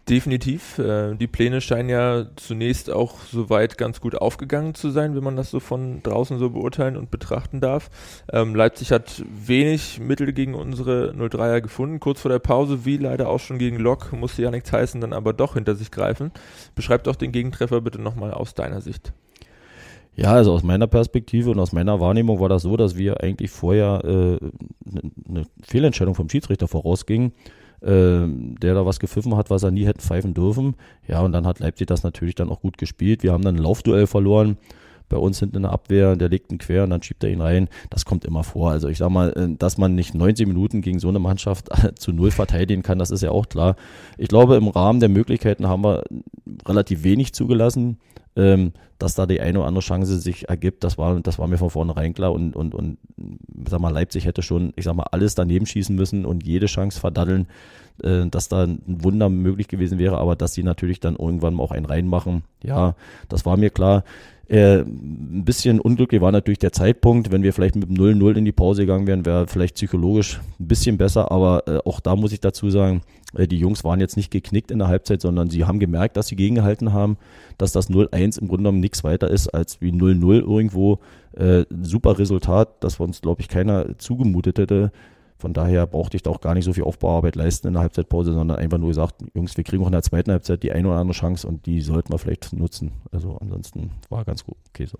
Definitiv. 0.09 0.79
Äh, 0.79 1.15
die 1.15 1.27
Pläne 1.27 1.61
scheinen 1.61 1.89
ja 1.89 2.25
zunächst 2.35 2.89
auch 2.89 3.19
soweit 3.31 3.77
ganz 3.77 4.01
gut 4.01 4.15
aufgegangen 4.15 4.73
zu 4.73 4.89
sein, 4.89 5.15
wenn 5.15 5.23
man 5.23 5.35
das 5.35 5.51
so 5.51 5.59
von 5.59 6.01
draußen 6.01 6.39
so 6.39 6.49
beurteilen 6.49 6.97
und 6.97 7.11
betrachten 7.11 7.61
darf. 7.61 7.89
Ähm, 8.31 8.55
Leipzig 8.55 8.91
hat 8.91 9.23
wenig 9.29 9.99
Mittel 9.99 10.33
gegen 10.33 10.55
unsere 10.55 11.13
03er 11.13 11.61
gefunden. 11.61 11.99
Kurz 11.99 12.21
vor 12.21 12.31
der 12.31 12.39
Pause, 12.39 12.85
wie 12.85 12.97
leider 12.97 13.29
auch 13.29 13.39
schon 13.39 13.59
gegen 13.59 13.77
Lok, 13.77 14.11
musste 14.11 14.41
ja 14.41 14.51
nichts 14.51 14.71
heißen, 14.71 14.99
dann 14.99 15.13
aber 15.13 15.33
doch 15.33 15.53
hinter 15.53 15.75
sich 15.75 15.91
greifen. 15.91 16.31
Beschreib 16.73 17.03
doch 17.03 17.15
den 17.15 17.31
Gegentreffer 17.31 17.81
bitte 17.81 18.01
nochmal 18.01 18.33
aus 18.33 18.55
deiner 18.55 18.81
Sicht. 18.81 19.13
Ja, 20.15 20.33
also 20.33 20.53
aus 20.53 20.63
meiner 20.63 20.87
Perspektive 20.87 21.51
und 21.51 21.59
aus 21.59 21.71
meiner 21.71 21.99
Wahrnehmung 21.99 22.39
war 22.39 22.49
das 22.49 22.63
so, 22.63 22.75
dass 22.75 22.97
wir 22.97 23.21
eigentlich 23.21 23.51
vorher 23.51 24.01
äh, 24.03 24.37
eine 25.29 25.45
Fehlentscheidung 25.61 26.15
vom 26.15 26.27
Schiedsrichter 26.27 26.67
vorausgingen 26.67 27.31
äh, 27.81 28.25
der 28.27 28.73
da 28.73 28.85
was 28.85 28.99
gepfiffen 28.99 29.35
hat, 29.35 29.49
was 29.49 29.63
er 29.63 29.71
nie 29.71 29.85
hätte 29.85 30.01
pfeifen 30.01 30.33
dürfen. 30.33 30.75
Ja, 31.07 31.21
und 31.21 31.31
dann 31.31 31.45
hat 31.45 31.59
Leipzig 31.59 31.87
das 31.87 32.03
natürlich 32.03 32.35
dann 32.35 32.49
auch 32.49 32.61
gut 32.61 32.77
gespielt. 32.77 33.23
Wir 33.23 33.31
haben 33.31 33.43
dann 33.43 33.55
ein 33.55 33.63
Laufduell 33.63 34.07
verloren 34.07 34.57
bei 35.09 35.17
uns 35.17 35.39
hinten 35.39 35.57
in 35.57 35.61
der 35.63 35.71
Abwehr, 35.71 36.15
der 36.15 36.29
legt 36.29 36.51
ihn 36.51 36.57
quer 36.57 36.83
und 36.83 36.91
dann 36.91 37.03
schiebt 37.03 37.23
er 37.23 37.29
ihn 37.29 37.41
rein. 37.41 37.67
Das 37.89 38.05
kommt 38.05 38.25
immer 38.25 38.43
vor. 38.43 38.71
Also 38.71 38.87
ich 38.87 38.97
sag 38.97 39.09
mal, 39.09 39.31
äh, 39.33 39.55
dass 39.57 39.77
man 39.77 39.95
nicht 39.95 40.13
90 40.13 40.47
Minuten 40.47 40.81
gegen 40.81 40.99
so 40.99 41.09
eine 41.09 41.19
Mannschaft 41.19 41.69
zu 41.99 42.13
null 42.13 42.31
verteidigen 42.31 42.83
kann, 42.83 42.99
das 42.99 43.11
ist 43.11 43.21
ja 43.21 43.31
auch 43.31 43.49
klar. 43.49 43.75
Ich 44.17 44.29
glaube, 44.29 44.55
im 44.55 44.67
Rahmen 44.67 44.99
der 44.99 45.09
Möglichkeiten 45.09 45.67
haben 45.67 45.83
wir 45.83 46.03
relativ 46.65 47.03
wenig 47.03 47.33
zugelassen. 47.33 47.97
Ähm, 48.35 48.73
dass 48.99 49.15
da 49.15 49.25
die 49.25 49.39
eine 49.39 49.59
oder 49.59 49.67
andere 49.67 49.83
Chance 49.83 50.19
sich 50.19 50.49
ergibt, 50.49 50.83
das 50.83 50.97
war, 50.97 51.19
das 51.21 51.39
war 51.39 51.47
mir 51.47 51.57
von 51.57 51.69
vornherein 51.69 52.13
klar 52.13 52.33
und, 52.33 52.55
und, 52.55 52.75
und 52.75 52.97
sag 53.67 53.79
mal, 53.79 53.89
Leipzig 53.89 54.25
hätte 54.25 54.41
schon, 54.43 54.73
ich 54.75 54.83
sag 54.83 54.93
mal, 54.93 55.07
alles 55.11 55.35
daneben 55.35 55.65
schießen 55.65 55.95
müssen 55.95 56.25
und 56.25 56.45
jede 56.45 56.65
Chance 56.65 56.99
verdaddeln, 56.99 57.47
äh, 58.03 58.27
dass 58.27 58.49
da 58.49 58.63
ein 58.63 58.81
Wunder 58.85 59.29
möglich 59.29 59.69
gewesen 59.69 59.99
wäre, 59.99 60.17
aber 60.17 60.35
dass 60.35 60.53
sie 60.53 60.63
natürlich 60.63 60.99
dann 60.99 61.15
irgendwann 61.15 61.59
auch 61.61 61.71
einen 61.71 61.85
reinmachen, 61.85 62.43
ja, 62.61 62.95
das 63.29 63.45
war 63.45 63.55
mir 63.57 63.69
klar. 63.69 64.03
Äh, 64.49 64.79
ein 64.79 65.45
bisschen 65.45 65.79
unglücklich 65.79 66.21
war 66.21 66.31
natürlich 66.31 66.57
der 66.57 66.71
Zeitpunkt. 66.71 67.31
Wenn 67.31 67.43
wir 67.43 67.53
vielleicht 67.53 67.75
mit 67.75 67.87
0-0 67.89 68.35
in 68.35 68.45
die 68.45 68.51
Pause 68.51 68.81
gegangen 68.81 69.05
wären, 69.05 69.23
wäre 69.23 69.45
vielleicht 69.47 69.75
psychologisch 69.75 70.41
ein 70.59 70.67
bisschen 70.67 70.97
besser. 70.97 71.31
Aber 71.31 71.67
äh, 71.67 71.77
auch 71.85 71.99
da 71.99 72.15
muss 72.15 72.31
ich 72.31 72.39
dazu 72.39 72.71
sagen, 72.71 73.03
äh, 73.35 73.47
die 73.47 73.59
Jungs 73.59 73.83
waren 73.83 73.99
jetzt 73.99 74.17
nicht 74.17 74.31
geknickt 74.31 74.71
in 74.71 74.79
der 74.79 74.87
Halbzeit, 74.87 75.21
sondern 75.21 75.51
sie 75.51 75.65
haben 75.65 75.79
gemerkt, 75.79 76.17
dass 76.17 76.27
sie 76.27 76.35
gegengehalten 76.35 76.93
haben, 76.93 77.17
dass 77.59 77.73
das 77.73 77.91
0-1 77.91 78.41
im 78.41 78.47
Grunde 78.47 78.63
genommen 78.63 78.79
nichts 78.79 79.03
weiter 79.03 79.29
ist 79.29 79.49
als 79.49 79.81
wie 79.81 79.91
0-0 79.91 80.39
irgendwo. 80.39 80.97
Äh, 81.33 81.65
super 81.83 82.17
Resultat, 82.17 82.69
das 82.79 82.99
uns, 82.99 83.21
glaube 83.21 83.41
ich, 83.41 83.49
keiner 83.49 83.99
zugemutet 83.99 84.57
hätte. 84.57 84.91
Von 85.39 85.53
daher 85.53 85.87
brauchte 85.87 86.17
ich 86.17 86.23
da 86.23 86.29
auch 86.29 86.41
gar 86.41 86.53
nicht 86.53 86.65
so 86.65 86.73
viel 86.73 86.83
Aufbauarbeit 86.83 87.37
leisten 87.37 87.67
in 87.67 87.73
der 87.73 87.81
Halbzeitpause, 87.81 88.33
sondern 88.33 88.59
einfach 88.59 88.77
nur 88.77 88.89
gesagt, 88.89 89.23
Jungs, 89.33 89.55
wir 89.55 89.63
kriegen 89.63 89.81
auch 89.81 89.87
in 89.87 89.93
der 89.93 90.03
zweiten 90.03 90.31
Halbzeit 90.31 90.63
die 90.63 90.73
eine 90.73 90.89
oder 90.89 90.97
andere 90.97 91.17
Chance 91.17 91.47
und 91.47 91.65
die 91.65 91.79
sollten 91.79 92.11
wir 92.11 92.19
vielleicht 92.19 92.51
nutzen. 92.51 92.91
Also 93.11 93.37
ansonsten 93.37 93.91
war 94.09 94.25
ganz 94.25 94.43
gut. 94.43 94.57
Okay, 94.69 94.85
so. 94.85 94.97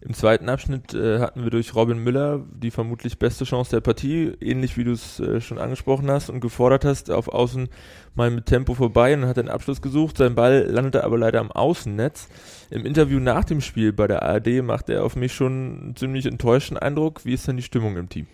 Im 0.00 0.14
zweiten 0.14 0.48
Abschnitt 0.48 0.94
äh, 0.94 1.20
hatten 1.20 1.44
wir 1.44 1.50
durch 1.50 1.74
Robin 1.74 1.98
Müller 1.98 2.44
die 2.52 2.70
vermutlich 2.70 3.18
beste 3.18 3.44
Chance 3.44 3.70
der 3.70 3.80
Partie, 3.80 4.32
ähnlich 4.40 4.76
wie 4.76 4.84
du 4.84 4.92
es 4.92 5.20
äh, 5.20 5.40
schon 5.40 5.58
angesprochen 5.58 6.10
hast 6.10 6.30
und 6.30 6.40
gefordert 6.40 6.84
hast, 6.84 7.10
auf 7.10 7.28
Außen 7.28 7.68
mal 8.14 8.30
mit 8.30 8.46
Tempo 8.46 8.74
vorbei 8.74 9.14
und 9.14 9.26
hat 9.26 9.36
den 9.36 9.50
Abschluss 9.50 9.82
gesucht. 9.82 10.16
Sein 10.16 10.34
Ball 10.34 10.66
landete 10.68 11.04
aber 11.04 11.18
leider 11.18 11.40
am 11.40 11.52
Außennetz. 11.52 12.28
Im 12.70 12.86
Interview 12.86 13.20
nach 13.20 13.44
dem 13.44 13.60
Spiel 13.60 13.92
bei 13.92 14.08
der 14.08 14.22
ARD 14.22 14.62
machte 14.62 14.94
er 14.94 15.04
auf 15.04 15.14
mich 15.14 15.32
schon 15.34 15.80
einen 15.80 15.96
ziemlich 15.96 16.26
enttäuschten 16.26 16.78
Eindruck. 16.78 17.24
Wie 17.24 17.34
ist 17.34 17.46
denn 17.46 17.58
die 17.58 17.62
Stimmung 17.62 17.96
im 17.96 18.08
Team? 18.08 18.26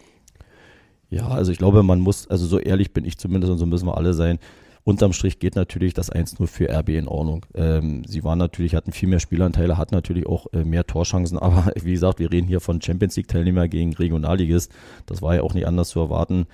Ja, 1.08 1.28
also 1.28 1.52
ich 1.52 1.58
glaube, 1.58 1.82
man 1.82 2.00
muss, 2.00 2.28
also 2.28 2.46
so 2.46 2.58
ehrlich 2.58 2.92
bin 2.92 3.04
ich 3.04 3.18
zumindest 3.18 3.52
und 3.52 3.58
so 3.58 3.66
müssen 3.66 3.86
wir 3.86 3.96
alle 3.96 4.14
sein. 4.14 4.38
Unterm 4.86 5.12
Strich 5.12 5.40
geht 5.40 5.56
natürlich 5.56 5.94
das 5.94 6.12
1-0 6.12 6.46
für 6.46 6.70
RB 6.70 6.90
in 6.90 7.08
Ordnung. 7.08 7.44
Ähm, 7.54 8.04
sie 8.06 8.22
waren 8.22 8.38
natürlich, 8.38 8.76
hatten 8.76 8.92
viel 8.92 9.08
mehr 9.08 9.18
Spielanteile, 9.18 9.78
hatten 9.78 9.96
natürlich 9.96 10.26
auch 10.26 10.46
äh, 10.52 10.64
mehr 10.64 10.86
Torchancen, 10.86 11.38
aber 11.40 11.72
wie 11.82 11.92
gesagt, 11.92 12.20
wir 12.20 12.30
reden 12.30 12.46
hier 12.46 12.60
von 12.60 12.80
Champions 12.80 13.16
League 13.16 13.26
Teilnehmer 13.28 13.66
gegen 13.66 13.94
Regionalligist. 13.94 14.72
Das 15.06 15.22
war 15.22 15.34
ja 15.34 15.42
auch 15.42 15.54
nicht 15.54 15.66
anders 15.66 15.88
zu 15.88 15.98
erwarten. 15.98 16.46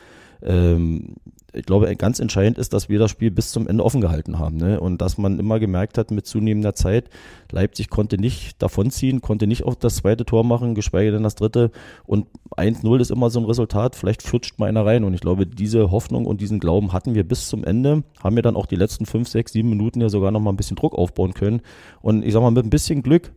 Ähm, 0.44 1.14
ich 1.54 1.66
glaube, 1.66 1.94
ganz 1.96 2.18
entscheidend 2.18 2.56
ist, 2.56 2.72
dass 2.72 2.88
wir 2.88 2.98
das 2.98 3.10
Spiel 3.10 3.30
bis 3.30 3.50
zum 3.50 3.68
Ende 3.68 3.84
offen 3.84 4.00
gehalten 4.00 4.38
haben. 4.38 4.56
Ne? 4.56 4.80
Und 4.80 5.02
dass 5.02 5.18
man 5.18 5.38
immer 5.38 5.60
gemerkt 5.60 5.98
hat, 5.98 6.10
mit 6.10 6.26
zunehmender 6.26 6.74
Zeit, 6.74 7.10
Leipzig 7.50 7.90
konnte 7.90 8.16
nicht 8.16 8.62
davonziehen, 8.62 9.20
konnte 9.20 9.46
nicht 9.46 9.64
auch 9.64 9.74
das 9.74 9.96
zweite 9.96 10.24
Tor 10.24 10.44
machen, 10.44 10.74
geschweige 10.74 11.12
denn 11.12 11.22
das 11.22 11.34
dritte. 11.34 11.70
Und 12.04 12.26
1-0 12.56 13.00
ist 13.00 13.10
immer 13.10 13.28
so 13.28 13.38
ein 13.38 13.44
Resultat, 13.44 13.96
vielleicht 13.96 14.22
flutscht 14.22 14.58
mal 14.58 14.66
einer 14.68 14.86
rein. 14.86 15.04
Und 15.04 15.12
ich 15.12 15.20
glaube, 15.20 15.46
diese 15.46 15.90
Hoffnung 15.90 16.24
und 16.24 16.40
diesen 16.40 16.58
Glauben 16.58 16.94
hatten 16.94 17.14
wir 17.14 17.28
bis 17.28 17.48
zum 17.48 17.64
Ende, 17.64 18.02
haben 18.22 18.36
wir 18.36 18.42
dann 18.42 18.56
auch 18.56 18.66
die 18.66 18.76
letzten 18.76 19.04
fünf, 19.04 19.28
sechs, 19.28 19.52
sieben 19.52 19.68
Minuten 19.68 20.00
ja 20.00 20.08
sogar 20.08 20.30
noch 20.30 20.40
mal 20.40 20.50
ein 20.50 20.56
bisschen 20.56 20.76
Druck 20.76 20.94
aufbauen 20.94 21.34
können. 21.34 21.60
Und 22.00 22.24
ich 22.24 22.32
sag 22.32 22.40
mal, 22.40 22.50
mit 22.50 22.64
ein 22.64 22.70
bisschen 22.70 23.02
Glück 23.02 23.32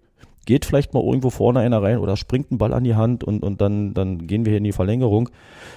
geht 0.45 0.65
vielleicht 0.65 0.93
mal 0.93 1.03
irgendwo 1.03 1.29
vorne 1.29 1.59
einer 1.59 1.81
rein 1.81 1.97
oder 1.97 2.15
springt 2.15 2.51
ein 2.51 2.57
Ball 2.57 2.73
an 2.73 2.83
die 2.83 2.95
Hand 2.95 3.23
und, 3.23 3.43
und 3.43 3.61
dann, 3.61 3.93
dann 3.93 4.27
gehen 4.27 4.45
wir 4.45 4.51
hier 4.51 4.59
in 4.59 4.63
die 4.63 4.71
Verlängerung. 4.71 5.29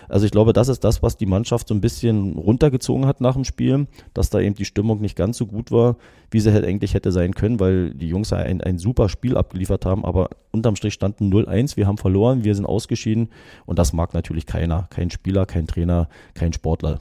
Also 0.08 0.26
ich 0.26 0.32
glaube, 0.32 0.52
das 0.52 0.68
ist 0.68 0.84
das, 0.84 1.02
was 1.02 1.16
die 1.16 1.26
Mannschaft 1.26 1.68
so 1.68 1.74
ein 1.74 1.80
bisschen 1.80 2.36
runtergezogen 2.38 3.06
hat 3.06 3.20
nach 3.20 3.34
dem 3.34 3.44
Spiel, 3.44 3.86
dass 4.14 4.30
da 4.30 4.40
eben 4.40 4.54
die 4.54 4.64
Stimmung 4.64 5.00
nicht 5.00 5.16
ganz 5.16 5.38
so 5.38 5.46
gut 5.46 5.70
war, 5.70 5.96
wie 6.30 6.40
sie 6.40 6.52
halt 6.52 6.64
eigentlich 6.64 6.94
hätte 6.94 7.12
sein 7.12 7.34
können, 7.34 7.60
weil 7.60 7.94
die 7.94 8.08
Jungs 8.08 8.32
ein, 8.32 8.60
ein 8.60 8.78
super 8.78 9.08
Spiel 9.08 9.36
abgeliefert 9.36 9.86
haben, 9.86 10.04
aber 10.04 10.30
unterm 10.50 10.76
Strich 10.76 10.94
standen 10.94 11.32
0-1, 11.32 11.76
wir 11.76 11.86
haben 11.86 11.98
verloren, 11.98 12.44
wir 12.44 12.54
sind 12.54 12.66
ausgeschieden 12.66 13.28
und 13.66 13.78
das 13.78 13.92
mag 13.92 14.14
natürlich 14.14 14.46
keiner, 14.46 14.86
kein 14.90 15.10
Spieler, 15.10 15.46
kein 15.46 15.66
Trainer, 15.66 16.08
kein 16.34 16.52
Sportler. 16.52 16.98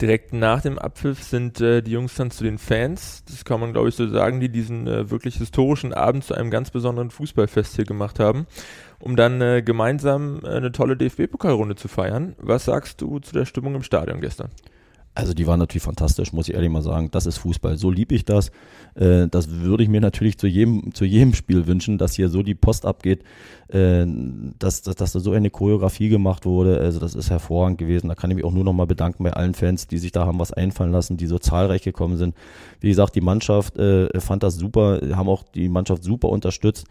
Direkt 0.00 0.32
nach 0.32 0.62
dem 0.62 0.78
Abpfiff 0.78 1.22
sind 1.22 1.60
äh, 1.60 1.82
die 1.82 1.90
Jungs 1.90 2.14
dann 2.14 2.30
zu 2.30 2.42
den 2.42 2.56
Fans, 2.56 3.22
das 3.26 3.44
kann 3.44 3.60
man 3.60 3.72
glaube 3.72 3.90
ich 3.90 3.94
so 3.94 4.08
sagen, 4.08 4.40
die 4.40 4.48
diesen 4.48 4.86
äh, 4.86 5.10
wirklich 5.10 5.36
historischen 5.36 5.92
Abend 5.92 6.24
zu 6.24 6.34
einem 6.34 6.50
ganz 6.50 6.70
besonderen 6.70 7.10
Fußballfest 7.10 7.76
hier 7.76 7.84
gemacht 7.84 8.18
haben, 8.18 8.46
um 8.98 9.14
dann 9.14 9.42
äh, 9.42 9.60
gemeinsam 9.62 10.40
äh, 10.42 10.48
eine 10.48 10.72
tolle 10.72 10.96
DFB-Pokalrunde 10.96 11.76
zu 11.76 11.88
feiern. 11.88 12.34
Was 12.38 12.64
sagst 12.64 13.02
du 13.02 13.18
zu 13.18 13.34
der 13.34 13.44
Stimmung 13.44 13.74
im 13.74 13.82
Stadion 13.82 14.22
gestern? 14.22 14.50
Also 15.12 15.34
die 15.34 15.46
war 15.46 15.56
natürlich 15.56 15.82
fantastisch, 15.82 16.32
muss 16.32 16.48
ich 16.48 16.54
ehrlich 16.54 16.70
mal 16.70 16.82
sagen. 16.82 17.10
Das 17.10 17.26
ist 17.26 17.38
Fußball. 17.38 17.76
So 17.76 17.90
lieb 17.90 18.12
ich 18.12 18.24
das. 18.24 18.52
Äh, 18.94 19.26
das 19.28 19.50
würde 19.50 19.82
ich 19.82 19.88
mir 19.88 20.00
natürlich 20.00 20.38
zu 20.38 20.46
jedem, 20.46 20.94
zu 20.94 21.04
jedem 21.04 21.34
Spiel 21.34 21.66
wünschen, 21.66 21.98
dass 21.98 22.14
hier 22.14 22.28
so 22.28 22.44
die 22.44 22.54
Post 22.54 22.86
abgeht, 22.86 23.24
äh, 23.68 24.06
dass, 24.58 24.82
dass, 24.82 24.94
dass 24.94 25.12
da 25.12 25.18
so 25.18 25.32
eine 25.32 25.50
Choreografie 25.50 26.08
gemacht 26.08 26.46
wurde. 26.46 26.78
Also 26.78 27.00
das 27.00 27.16
ist 27.16 27.28
hervorragend 27.28 27.78
gewesen. 27.78 28.08
Da 28.08 28.14
kann 28.14 28.30
ich 28.30 28.36
mich 28.36 28.44
auch 28.44 28.52
nur 28.52 28.64
noch 28.64 28.72
mal 28.72 28.86
bedanken 28.86 29.24
bei 29.24 29.32
allen 29.32 29.54
Fans, 29.54 29.88
die 29.88 29.98
sich 29.98 30.12
da 30.12 30.26
haben 30.26 30.38
was 30.38 30.52
einfallen 30.52 30.92
lassen, 30.92 31.16
die 31.16 31.26
so 31.26 31.38
zahlreich 31.38 31.82
gekommen 31.82 32.16
sind. 32.16 32.36
Wie 32.78 32.88
gesagt, 32.88 33.16
die 33.16 33.20
Mannschaft 33.20 33.76
äh, 33.78 34.20
fand 34.20 34.44
das 34.44 34.56
super, 34.56 35.00
haben 35.12 35.28
auch 35.28 35.42
die 35.42 35.68
Mannschaft 35.68 36.04
super 36.04 36.28
unterstützt 36.28 36.86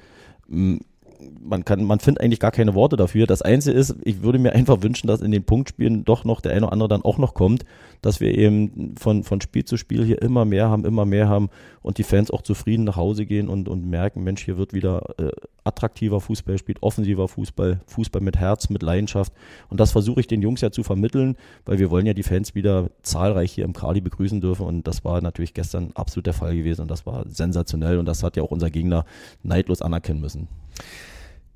man 1.42 1.66
kann, 1.66 1.84
man 1.84 2.00
findet 2.00 2.24
eigentlich 2.24 2.40
gar 2.40 2.52
keine 2.52 2.76
Worte 2.76 2.96
dafür. 2.96 3.28
Das 3.28 3.42
Einzige 3.42 3.78
ist, 3.78 3.96
ich 4.04 4.22
würde 4.22 4.40
mir 4.40 4.54
einfach 4.54 4.82
wünschen, 4.82 5.08
dass 5.08 5.22
in 5.22 5.32
den 5.32 5.44
Punktspielen 5.44 6.06
doch 6.06 6.24
noch 6.24 6.42
der 6.42 6.54
eine 6.54 6.66
oder 6.66 6.74
andere 6.74 6.90
dann 6.90 7.02
auch 7.02 7.18
noch 7.18 7.34
kommt, 7.34 7.66
dass 8.02 8.20
wir 8.22 8.38
eben 8.38 8.96
von, 8.98 9.24
von 9.24 9.42
Spiel 9.42 9.66
zu 9.66 9.78
Spiel 9.78 10.06
hier 10.06 10.22
immer 10.22 10.46
mehr 10.46 10.70
haben, 10.70 10.86
immer 10.86 11.06
mehr 11.06 11.28
haben 11.28 11.50
und 11.82 11.98
die 11.98 12.04
Fans 12.04 12.32
auch 12.32 12.42
zufrieden 12.42 12.86
nach 12.86 12.96
Hause 12.96 13.26
gehen 13.26 13.50
und, 13.50 13.68
und 13.68 13.86
merken, 13.90 14.24
Mensch, 14.24 14.44
hier 14.46 14.58
wird 14.58 14.74
wieder 14.74 15.04
äh, 15.18 15.32
attraktiver 15.64 16.22
Fußball 16.22 16.56
gespielt, 16.56 16.78
offensiver 16.82 17.28
Fußball, 17.28 17.82
Fußball 17.88 18.22
mit 18.22 18.38
Herz, 18.38 18.70
mit 18.70 18.82
Leidenschaft. 18.82 19.34
Und 19.70 19.80
das 19.80 19.92
versuche 19.92 20.22
ich 20.22 20.28
den 20.28 20.42
Jungs 20.42 20.62
ja 20.62 20.72
zu 20.72 20.84
vermitteln, 20.84 21.36
weil 21.66 21.80
wir 21.80 21.90
wollen 21.90 22.06
ja 22.06 22.14
die 22.14 22.24
Fans 22.24 22.56
wieder 22.56 22.90
zahlreich 23.02 23.52
hier 23.52 23.66
im 23.66 23.74
Kali 23.74 24.02
begrüßen 24.02 24.40
dürfen. 24.42 24.66
Und 24.66 24.88
das 24.88 25.04
war 25.04 25.22
natürlich 25.22 25.54
gestern 25.54 25.92
absolut 25.96 26.28
der 26.28 26.34
Fall 26.34 26.56
gewesen 26.56 26.82
und 26.82 26.92
das 26.92 27.06
war 27.06 27.26
sensationell 27.28 27.98
und 27.98 28.06
das 28.06 28.24
hat 28.24 28.38
ja 28.38 28.44
auch 28.44 28.52
unser 28.52 28.70
Gegner 28.70 29.06
neidlos 29.44 29.82
anerkennen 29.82 30.22
müssen. 30.22 30.48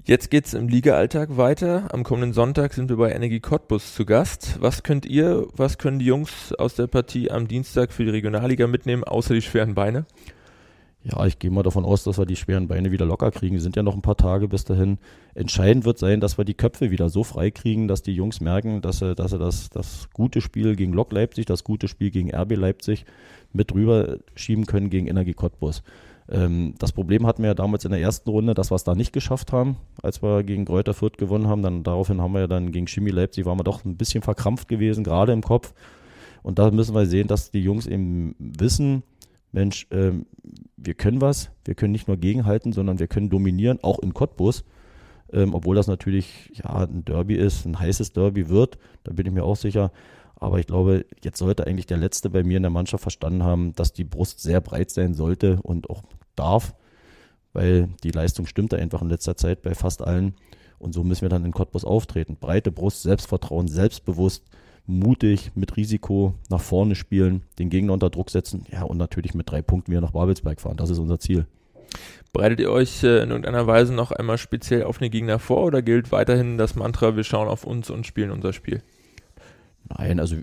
Jetzt 0.06 0.30
geht's 0.30 0.54
im 0.54 0.68
Liga-Alltag 0.68 1.38
weiter. 1.38 1.88
Am 1.94 2.04
kommenden 2.04 2.34
Sonntag 2.34 2.74
sind 2.74 2.90
wir 2.90 2.98
bei 2.98 3.14
Energie 3.14 3.40
Cottbus 3.40 3.96
zu 3.96 4.04
Gast. 4.04 4.58
Was 4.60 4.84
könnt 4.84 5.06
ihr, 5.06 5.48
was 5.56 5.78
können 5.78 5.98
die 5.98 6.06
Jungs 6.06 6.52
aus 6.56 6.76
der 6.76 6.88
Partie 6.88 7.32
am 7.32 7.48
Dienstag 7.48 7.94
für 7.94 8.04
die 8.04 8.10
Regionalliga 8.10 8.68
mitnehmen, 8.68 9.06
außer 9.06 9.34
die 9.34 9.42
schweren 9.42 9.76
Beine? 9.76 10.06
Ja, 11.06 11.26
ich 11.26 11.40
gehe 11.40 11.52
mal 11.52 11.64
davon 11.64 11.86
aus, 11.86 12.04
dass 12.04 12.18
wir 12.18 12.26
die 12.26 12.36
schweren 12.36 12.68
Beine 12.68 12.92
wieder 12.92 13.06
locker 13.06 13.32
kriegen. 13.32 13.56
Es 13.56 13.64
sind 13.64 13.78
ja 13.78 13.84
noch 13.84 13.96
ein 13.96 14.02
paar 14.02 14.18
Tage 14.18 14.50
bis 14.50 14.66
dahin. 14.66 14.98
Entscheidend 15.36 15.86
wird 15.86 16.00
sein, 16.00 16.20
dass 16.20 16.38
wir 16.38 16.44
die 16.44 16.54
Köpfe 16.54 16.92
wieder 16.92 17.08
so 17.08 17.24
frei 17.24 17.50
kriegen, 17.50 17.88
dass 17.88 18.02
die 18.02 18.14
Jungs 18.14 18.42
merken, 18.42 18.82
dass 18.82 19.00
sie, 19.00 19.16
dass 19.16 19.32
sie 19.32 19.40
das, 19.40 19.70
das 19.70 20.10
gute 20.12 20.42
Spiel 20.42 20.76
gegen 20.76 20.92
Lok 20.92 21.14
Leipzig, 21.14 21.46
das 21.46 21.64
gute 21.64 21.88
Spiel 21.88 22.12
gegen 22.12 22.36
RB 22.36 22.58
Leipzig 22.58 23.06
mit 23.54 23.74
rüber 23.74 24.18
schieben 24.36 24.66
können 24.66 24.90
gegen 24.90 25.08
Energie 25.08 25.34
Cottbus. 25.34 25.82
Ähm, 26.30 26.76
das 26.80 26.92
Problem 26.92 27.28
hatten 27.28 27.44
wir 27.44 27.50
ja 27.50 27.54
damals 27.54 27.86
in 27.86 27.92
der 27.92 28.02
ersten 28.02 28.30
Runde, 28.30 28.54
dass 28.54 28.72
wir 28.72 28.76
es 28.76 28.84
da 28.84 28.96
nicht 28.96 29.14
geschafft 29.14 29.52
haben, 29.52 29.78
als 30.02 30.22
wir 30.22 30.44
gegen 30.44 30.66
Kräuter 30.66 30.94
Fürth 30.94 31.18
gewonnen 31.18 31.48
haben. 31.48 31.62
Dann 31.62 31.84
daraufhin 31.84 32.22
haben 32.22 32.34
wir 32.34 32.42
ja 32.42 32.48
dann 32.48 32.72
gegen 32.72 32.88
Chemie 32.88 33.12
Leipzig 33.12 33.46
waren 33.46 33.60
wir 33.60 33.64
doch 33.64 33.84
ein 33.86 33.98
bisschen 33.98 34.24
verkrampft 34.24 34.68
gewesen, 34.68 35.04
gerade 35.04 35.34
im 35.34 35.42
Kopf. 35.42 35.74
Und 36.42 36.60
da 36.60 36.72
müssen 36.72 36.96
wir 36.96 37.06
sehen, 37.06 37.28
dass 37.28 37.52
die 37.52 37.62
Jungs 37.62 37.88
eben 37.88 38.36
wissen, 38.38 39.04
Mensch, 39.52 39.88
ähm, 39.92 40.26
wir 40.78 40.96
können 40.96 41.22
was, 41.22 41.52
wir 41.64 41.76
können 41.76 41.92
nicht 41.92 42.08
nur 42.08 42.18
gegenhalten, 42.18 42.74
sondern 42.74 43.00
wir 43.00 43.08
können 43.08 43.30
dominieren, 43.30 43.80
auch 43.82 44.00
in 44.00 44.14
Cottbus. 44.14 44.66
Ähm, 45.32 45.54
obwohl 45.54 45.76
das 45.76 45.88
natürlich 45.88 46.52
ja 46.54 46.86
ein 46.86 47.06
Derby 47.06 47.36
ist, 47.36 47.66
ein 47.66 47.80
heißes 47.80 48.14
Derby 48.14 48.50
wird, 48.50 48.78
da 49.04 49.14
bin 49.14 49.26
ich 49.26 49.32
mir 49.32 49.44
auch 49.44 49.56
sicher. 49.56 49.92
Aber 50.44 50.60
ich 50.60 50.68
glaube, 50.68 51.06
jetzt 51.24 51.38
sollte 51.38 51.66
eigentlich 51.66 51.86
der 51.86 51.98
Letzte 51.98 52.30
bei 52.30 52.44
mir 52.44 52.58
in 52.58 52.64
der 52.64 52.70
Mannschaft 52.70 53.02
verstanden 53.02 53.44
haben, 53.44 53.74
dass 53.76 53.94
die 53.94 54.04
Brust 54.04 54.42
sehr 54.42 54.60
breit 54.60 54.92
sein 54.92 55.14
sollte 55.14 55.60
und 55.64 55.90
auch 55.90 56.04
darf, 56.36 56.76
weil 57.54 57.88
die 58.04 58.12
Leistung 58.12 58.46
stimmte 58.46 58.78
einfach 58.78 59.02
in 59.02 59.10
letzter 59.10 59.38
Zeit 59.38 59.62
bei 59.62 59.74
fast 59.74 60.02
allen. 60.02 60.36
Und 60.80 60.94
so 60.94 61.06
müssen 61.06 61.22
wir 61.22 61.30
dann 61.30 61.46
in 61.46 61.54
Cottbus 61.54 61.86
auftreten. 61.86 62.36
Breite 62.36 62.74
Brust, 62.74 63.04
Selbstvertrauen, 63.04 63.70
selbstbewusst, 63.70 64.44
mutig, 64.86 65.52
mit 65.56 65.78
Risiko 65.78 66.34
nach 66.50 66.60
vorne 66.60 66.96
spielen, 66.96 67.44
den 67.58 67.70
Gegner 67.70 67.94
unter 67.94 68.10
Druck 68.10 68.30
setzen. 68.30 68.66
Ja, 68.70 68.84
und 68.84 68.98
natürlich 68.98 69.34
mit 69.34 69.50
drei 69.50 69.62
Punkten 69.62 69.92
wieder 69.92 70.02
nach 70.02 70.12
Babelsberg 70.12 70.60
fahren. 70.60 70.76
Das 70.76 70.90
ist 70.90 71.00
unser 71.00 71.20
Ziel. 71.20 71.48
Bereitet 72.34 72.60
ihr 72.60 72.72
euch 72.72 73.02
äh, 73.04 73.24
in 73.24 73.30
irgendeiner 73.30 73.66
Weise 73.66 73.94
noch 73.94 74.12
einmal 74.12 74.38
speziell 74.38 74.84
auf 74.84 74.98
den 74.98 75.10
Gegner 75.10 75.40
vor 75.40 75.64
oder 75.64 75.82
gilt 75.82 76.12
weiterhin 76.12 76.58
das 76.58 76.76
Mantra, 76.76 77.16
wir 77.16 77.24
schauen 77.24 77.48
auf 77.48 77.64
uns 77.64 77.90
und 77.90 78.06
spielen 78.06 78.32
unser 78.32 78.52
Spiel? 78.52 78.84
Nein, 79.90 80.20
also 80.20 80.38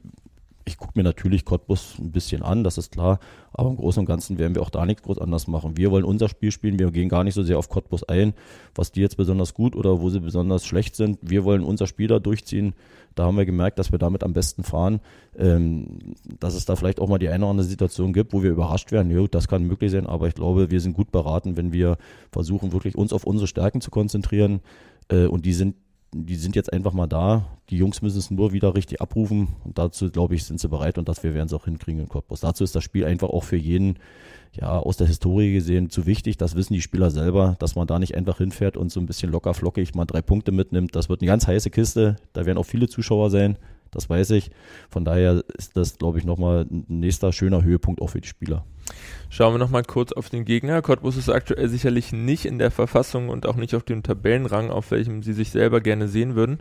ich 0.71 0.79
gucke 0.79 0.93
mir 0.95 1.03
natürlich 1.03 1.45
Cottbus 1.45 1.99
ein 1.99 2.13
bisschen 2.13 2.43
an, 2.43 2.65
das 2.65 2.79
ist 2.79 2.93
klar, 2.93 3.19
aber 3.53 3.71
im 3.71 3.77
Großen 3.77 4.01
und 4.01 4.07
Ganzen 4.07 4.39
werden 4.39 4.55
wir 4.55 4.63
auch 4.63 4.71
da 4.71 4.87
nichts 4.87 5.03
groß 5.03 5.19
anders 5.19 5.49
machen. 5.49 5.77
Wir 5.77 5.91
wollen 5.91 6.05
unser 6.05 6.29
Spiel 6.29 6.53
spielen, 6.53 6.79
wir 6.79 6.91
gehen 6.91 7.09
gar 7.09 7.25
nicht 7.25 7.35
so 7.35 7.43
sehr 7.43 7.59
auf 7.59 7.69
Cottbus 7.69 8.05
ein, 8.05 8.35
was 8.75 8.93
die 8.93 9.01
jetzt 9.01 9.17
besonders 9.17 9.55
gut 9.55 9.75
oder 9.75 10.01
wo 10.01 10.11
sie 10.11 10.21
besonders 10.21 10.65
schlecht 10.67 10.95
sind. 10.95 11.19
Wir 11.23 11.45
wollen 11.45 11.65
unser 11.65 11.87
Spiel 11.87 12.09
da 12.09 12.19
durchziehen. 12.19 12.75
Da 13.17 13.25
haben 13.25 13.37
wir 13.37 13.45
gemerkt, 13.45 13.79
dass 13.79 13.91
wir 13.91 13.99
damit 13.99 14.23
am 14.23 14.33
besten 14.33 14.63
fahren. 14.63 15.01
Ähm, 15.37 16.15
dass 16.39 16.55
es 16.55 16.65
da 16.65 16.77
vielleicht 16.77 17.01
auch 17.01 17.09
mal 17.09 17.19
die 17.19 17.29
eine 17.29 17.45
oder 17.45 17.51
andere 17.51 17.67
Situation 17.67 18.13
gibt, 18.13 18.33
wo 18.33 18.43
wir 18.43 18.51
überrascht 18.51 18.93
werden. 18.93 19.11
Jo, 19.11 19.27
das 19.27 19.49
kann 19.49 19.65
möglich 19.65 19.91
sein, 19.91 20.07
aber 20.07 20.29
ich 20.29 20.35
glaube, 20.35 20.71
wir 20.71 20.81
sind 20.81 20.93
gut 20.93 21.11
beraten, 21.11 21.57
wenn 21.57 21.73
wir 21.73 21.99
versuchen, 22.31 22.73
wirklich 22.73 22.97
uns 22.97 23.13
auf 23.13 23.25
unsere 23.25 23.49
Stärken 23.49 23.81
zu 23.81 23.91
konzentrieren. 23.91 24.61
Äh, 25.09 25.27
und 25.27 25.45
die 25.45 25.55
sind 25.55 25.75
die 26.13 26.37
sind 26.37 26.57
jetzt 26.57 26.73
einfach 26.73 26.93
mal 26.93 27.07
da. 27.07 27.47
Die 27.71 27.77
Jungs 27.77 28.03
müssen 28.03 28.19
es 28.19 28.31
nur 28.31 28.53
wieder 28.53 28.75
richtig 28.75 29.01
abrufen. 29.01 29.49
Und 29.65 29.79
dazu, 29.79 30.11
glaube 30.11 30.35
ich, 30.35 30.45
sind 30.45 30.59
sie 30.59 30.69
bereit 30.69 30.99
und 30.99 31.09
das 31.09 31.23
wir 31.23 31.35
werden 31.35 31.47
es 31.47 31.53
auch 31.53 31.65
hinkriegen 31.65 32.01
in 32.01 32.09
Cottbus. 32.09 32.41
Dazu 32.41 32.65
ist 32.65 32.75
das 32.75 32.83
Spiel 32.83 33.05
einfach 33.05 33.29
auch 33.29 33.45
für 33.45 33.57
jeden, 33.57 33.97
ja, 34.53 34.79
aus 34.79 34.97
der 34.97 35.07
Historie 35.07 35.53
gesehen 35.53 35.89
zu 35.89 36.07
wichtig. 36.07 36.37
Das 36.37 36.57
wissen 36.57 36.73
die 36.73 36.83
Spieler 36.83 37.11
selber, 37.11 37.57
dass 37.61 37.77
man 37.77 37.87
da 37.87 37.99
nicht 37.99 38.17
einfach 38.17 38.39
hinfährt 38.39 38.77
und 38.77 38.91
so 38.91 38.99
ein 38.99 39.07
bisschen 39.07 39.31
locker 39.31 39.55
flockig 39.55 39.95
mal 39.95 40.05
drei 40.05 40.21
Punkte 40.21 40.51
mitnimmt. 40.51 40.97
Das 40.97 41.09
wird 41.09 41.21
eine 41.21 41.29
ganz 41.29 41.47
heiße 41.47 41.71
Kiste. 41.71 42.17
Da 42.33 42.45
werden 42.45 42.59
auch 42.59 42.67
viele 42.67 42.89
Zuschauer 42.89 43.31
sein. 43.31 43.57
Das 43.91 44.09
weiß 44.09 44.31
ich. 44.31 44.51
Von 44.89 45.05
daher 45.05 45.43
ist 45.57 45.77
das, 45.77 45.99
glaube 45.99 46.19
ich, 46.19 46.25
nochmal 46.25 46.67
ein 46.71 46.85
nächster 46.89 47.33
schöner 47.33 47.63
Höhepunkt 47.63 48.01
auch 48.01 48.09
für 48.09 48.21
die 48.21 48.29
Spieler. 48.29 48.65
Schauen 49.29 49.55
wir 49.55 49.59
nochmal 49.59 49.85
kurz 49.85 50.13
auf 50.13 50.29
den 50.29 50.45
Gegner. 50.45 50.83
Cottbus 50.83 51.17
ist 51.17 51.29
aktuell 51.29 51.69
sicherlich 51.69 52.13
nicht 52.13 52.45
in 52.45 52.59
der 52.59 52.73
Verfassung 52.73 53.29
und 53.29 53.47
auch 53.47 53.55
nicht 53.55 53.75
auf 53.77 53.85
dem 53.85 54.03
Tabellenrang, 54.03 54.71
auf 54.71 54.91
welchem 54.91 55.23
sie 55.23 55.33
sich 55.33 55.51
selber 55.51 55.81
gerne 55.81 56.09
sehen 56.09 56.35
würden. 56.35 56.59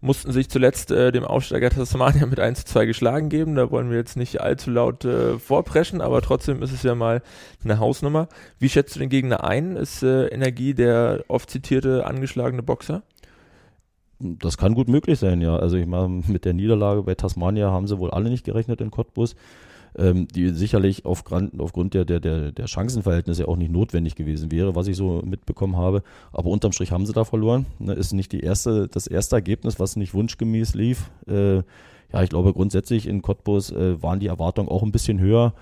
Mussten 0.00 0.32
sich 0.32 0.48
zuletzt 0.48 0.90
äh, 0.90 1.12
dem 1.12 1.24
Aufsteiger 1.24 1.68
Tasmania 1.70 2.24
mit 2.26 2.40
1 2.40 2.60
zu 2.60 2.72
2 2.72 2.86
geschlagen 2.86 3.28
geben. 3.28 3.54
Da 3.54 3.70
wollen 3.70 3.90
wir 3.90 3.98
jetzt 3.98 4.16
nicht 4.16 4.40
allzu 4.40 4.70
laut 4.70 5.04
äh, 5.04 5.38
vorpreschen, 5.38 6.00
aber 6.00 6.22
trotzdem 6.22 6.62
ist 6.62 6.72
es 6.72 6.82
ja 6.82 6.94
mal 6.94 7.22
eine 7.62 7.78
Hausnummer. 7.78 8.28
Wie 8.58 8.70
schätzt 8.70 8.94
du 8.94 9.00
den 9.00 9.10
Gegner 9.10 9.44
ein? 9.44 9.76
Ist 9.76 10.02
äh, 10.02 10.28
Energie 10.28 10.72
der 10.72 11.24
oft 11.28 11.50
zitierte 11.50 12.06
angeschlagene 12.06 12.62
Boxer? 12.62 13.02
Das 14.18 14.56
kann 14.56 14.74
gut 14.74 14.88
möglich 14.88 15.18
sein, 15.18 15.40
ja. 15.40 15.56
Also 15.56 15.76
ich 15.76 15.86
meine, 15.86 16.22
mit 16.26 16.44
der 16.44 16.54
Niederlage 16.54 17.02
bei 17.02 17.14
Tasmania 17.14 17.70
haben 17.70 17.86
sie 17.86 17.98
wohl 17.98 18.10
alle 18.10 18.30
nicht 18.30 18.44
gerechnet 18.44 18.80
in 18.80 18.90
Cottbus 18.90 19.36
ähm, 19.98 20.28
die 20.28 20.50
sicherlich 20.50 21.04
aufgrund, 21.04 21.58
aufgrund 21.60 21.94
der, 21.94 22.04
der, 22.04 22.20
der, 22.20 22.52
der 22.52 22.66
Chancenverhältnisse 22.66 23.48
auch 23.48 23.56
nicht 23.56 23.72
notwendig 23.72 24.14
gewesen 24.14 24.50
wäre, 24.50 24.74
was 24.74 24.88
ich 24.88 24.96
so 24.96 25.22
mitbekommen 25.24 25.76
habe. 25.76 26.02
Aber 26.32 26.50
unterm 26.50 26.72
Strich 26.72 26.92
haben 26.92 27.06
sie 27.06 27.12
da 27.12 27.24
verloren. 27.24 27.66
Ne, 27.78 27.94
ist 27.94 28.12
nicht 28.12 28.32
die 28.32 28.40
erste, 28.40 28.88
das 28.88 29.06
erste 29.06 29.36
Ergebnis, 29.36 29.80
was 29.80 29.96
nicht 29.96 30.14
wunschgemäß 30.14 30.74
lief. 30.74 31.10
Äh, 31.26 31.56
ja, 32.12 32.22
ich 32.22 32.30
glaube 32.30 32.52
grundsätzlich 32.52 33.06
in 33.08 33.22
Cottbus 33.22 33.70
äh, 33.72 34.00
waren 34.02 34.20
die 34.20 34.28
Erwartungen 34.28 34.68
auch 34.68 34.82
ein 34.82 34.92
bisschen 34.92 35.18
höher. 35.18 35.54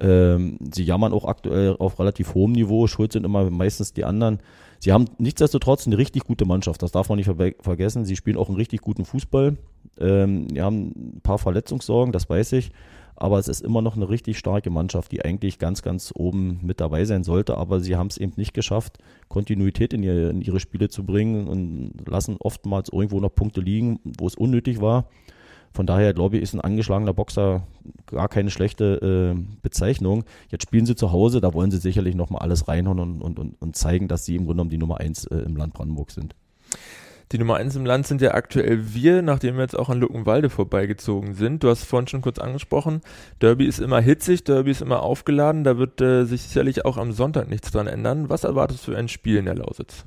Ähm, 0.00 0.58
sie 0.72 0.84
jammern 0.84 1.12
auch 1.12 1.24
aktuell 1.24 1.76
auf 1.78 1.98
relativ 1.98 2.34
hohem 2.34 2.52
Niveau. 2.52 2.86
Schuld 2.86 3.12
sind 3.12 3.24
immer 3.24 3.50
meistens 3.50 3.92
die 3.92 4.04
anderen. 4.04 4.40
Sie 4.78 4.92
haben 4.92 5.06
nichtsdestotrotz 5.18 5.86
eine 5.86 5.98
richtig 5.98 6.24
gute 6.24 6.44
Mannschaft. 6.44 6.82
Das 6.82 6.92
darf 6.92 7.08
man 7.08 7.16
nicht 7.16 7.26
ver 7.26 7.52
vergessen. 7.60 8.04
Sie 8.04 8.16
spielen 8.16 8.36
auch 8.36 8.48
einen 8.48 8.56
richtig 8.56 8.80
guten 8.82 9.04
Fußball. 9.04 9.56
Ähm, 9.98 10.48
die 10.48 10.60
haben 10.60 10.92
ein 11.16 11.20
paar 11.22 11.38
Verletzungssorgen, 11.38 12.12
das 12.12 12.28
weiß 12.28 12.52
ich 12.52 12.72
aber 13.16 13.38
es 13.38 13.48
ist 13.48 13.62
immer 13.62 13.80
noch 13.80 13.96
eine 13.96 14.08
richtig 14.08 14.38
starke 14.38 14.70
Mannschaft, 14.70 15.10
die 15.10 15.24
eigentlich 15.24 15.58
ganz, 15.58 15.82
ganz 15.82 16.12
oben 16.14 16.60
mit 16.62 16.80
dabei 16.80 17.04
sein 17.06 17.24
sollte, 17.24 17.56
aber 17.56 17.80
sie 17.80 17.96
haben 17.96 18.08
es 18.08 18.18
eben 18.18 18.34
nicht 18.36 18.52
geschafft, 18.52 18.98
Kontinuität 19.28 19.94
in 19.94 20.02
ihre, 20.02 20.28
in 20.28 20.42
ihre 20.42 20.60
Spiele 20.60 20.90
zu 20.90 21.04
bringen 21.04 21.48
und 21.48 21.92
lassen 22.06 22.36
oftmals 22.38 22.90
irgendwo 22.90 23.18
noch 23.18 23.34
Punkte 23.34 23.62
liegen, 23.62 24.00
wo 24.18 24.26
es 24.26 24.34
unnötig 24.34 24.80
war. 24.80 25.08
Von 25.76 25.86
daher 25.86 26.14
glaube 26.14 26.38
ich, 26.38 26.42
ist 26.42 26.54
ein 26.54 26.62
angeschlagener 26.62 27.12
Boxer 27.12 27.66
gar 28.06 28.28
keine 28.28 28.50
schlechte 28.50 29.34
äh, 29.36 29.38
Bezeichnung. 29.60 30.24
Jetzt 30.48 30.62
spielen 30.62 30.86
sie 30.86 30.96
zu 30.96 31.12
Hause, 31.12 31.42
da 31.42 31.52
wollen 31.52 31.70
sie 31.70 31.76
sicherlich 31.76 32.14
nochmal 32.14 32.40
alles 32.40 32.66
reinhauen 32.66 32.98
und, 32.98 33.20
und, 33.20 33.38
und, 33.38 33.60
und 33.60 33.76
zeigen, 33.76 34.08
dass 34.08 34.24
sie 34.24 34.36
im 34.36 34.46
Grunde 34.46 34.54
genommen 34.54 34.70
die 34.70 34.78
Nummer 34.78 35.00
eins 35.00 35.26
äh, 35.26 35.36
im 35.36 35.54
Land 35.54 35.74
Brandenburg 35.74 36.12
sind. 36.12 36.34
Die 37.30 37.38
Nummer 37.38 37.56
eins 37.56 37.76
im 37.76 37.84
Land 37.84 38.06
sind 38.06 38.22
ja 38.22 38.32
aktuell 38.32 38.94
wir, 38.94 39.20
nachdem 39.20 39.56
wir 39.56 39.64
jetzt 39.64 39.78
auch 39.78 39.90
an 39.90 40.00
Luckenwalde 40.00 40.48
vorbeigezogen 40.48 41.34
sind. 41.34 41.62
Du 41.62 41.68
hast 41.68 41.84
vorhin 41.84 42.08
schon 42.08 42.22
kurz 42.22 42.38
angesprochen, 42.38 43.02
Derby 43.42 43.66
ist 43.66 43.78
immer 43.78 44.00
hitzig, 44.00 44.44
Derby 44.44 44.70
ist 44.70 44.80
immer 44.80 45.02
aufgeladen, 45.02 45.62
da 45.62 45.76
wird 45.76 46.00
äh, 46.00 46.24
sich 46.24 46.40
sicherlich 46.40 46.86
auch 46.86 46.96
am 46.96 47.12
Sonntag 47.12 47.50
nichts 47.50 47.70
dran 47.70 47.86
ändern. 47.86 48.30
Was 48.30 48.44
erwartest 48.44 48.88
du 48.88 48.92
für 48.92 48.98
ein 48.98 49.08
Spiel 49.08 49.36
in 49.36 49.44
der 49.44 49.56
Lausitz? 49.56 50.06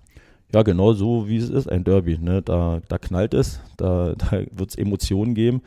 Ja, 0.54 0.64
genau 0.64 0.94
so 0.94 1.28
wie 1.28 1.38
es 1.38 1.50
ist, 1.50 1.70
ein 1.70 1.84
Derby. 1.84 2.18
Ne? 2.18 2.42
Da, 2.42 2.82
da 2.88 2.98
knallt 2.98 3.34
es, 3.34 3.62
da, 3.78 4.16
da 4.18 4.32
wird 4.52 4.70
es 4.70 4.76
Emotionen 4.76 5.36
geben. 5.36 5.62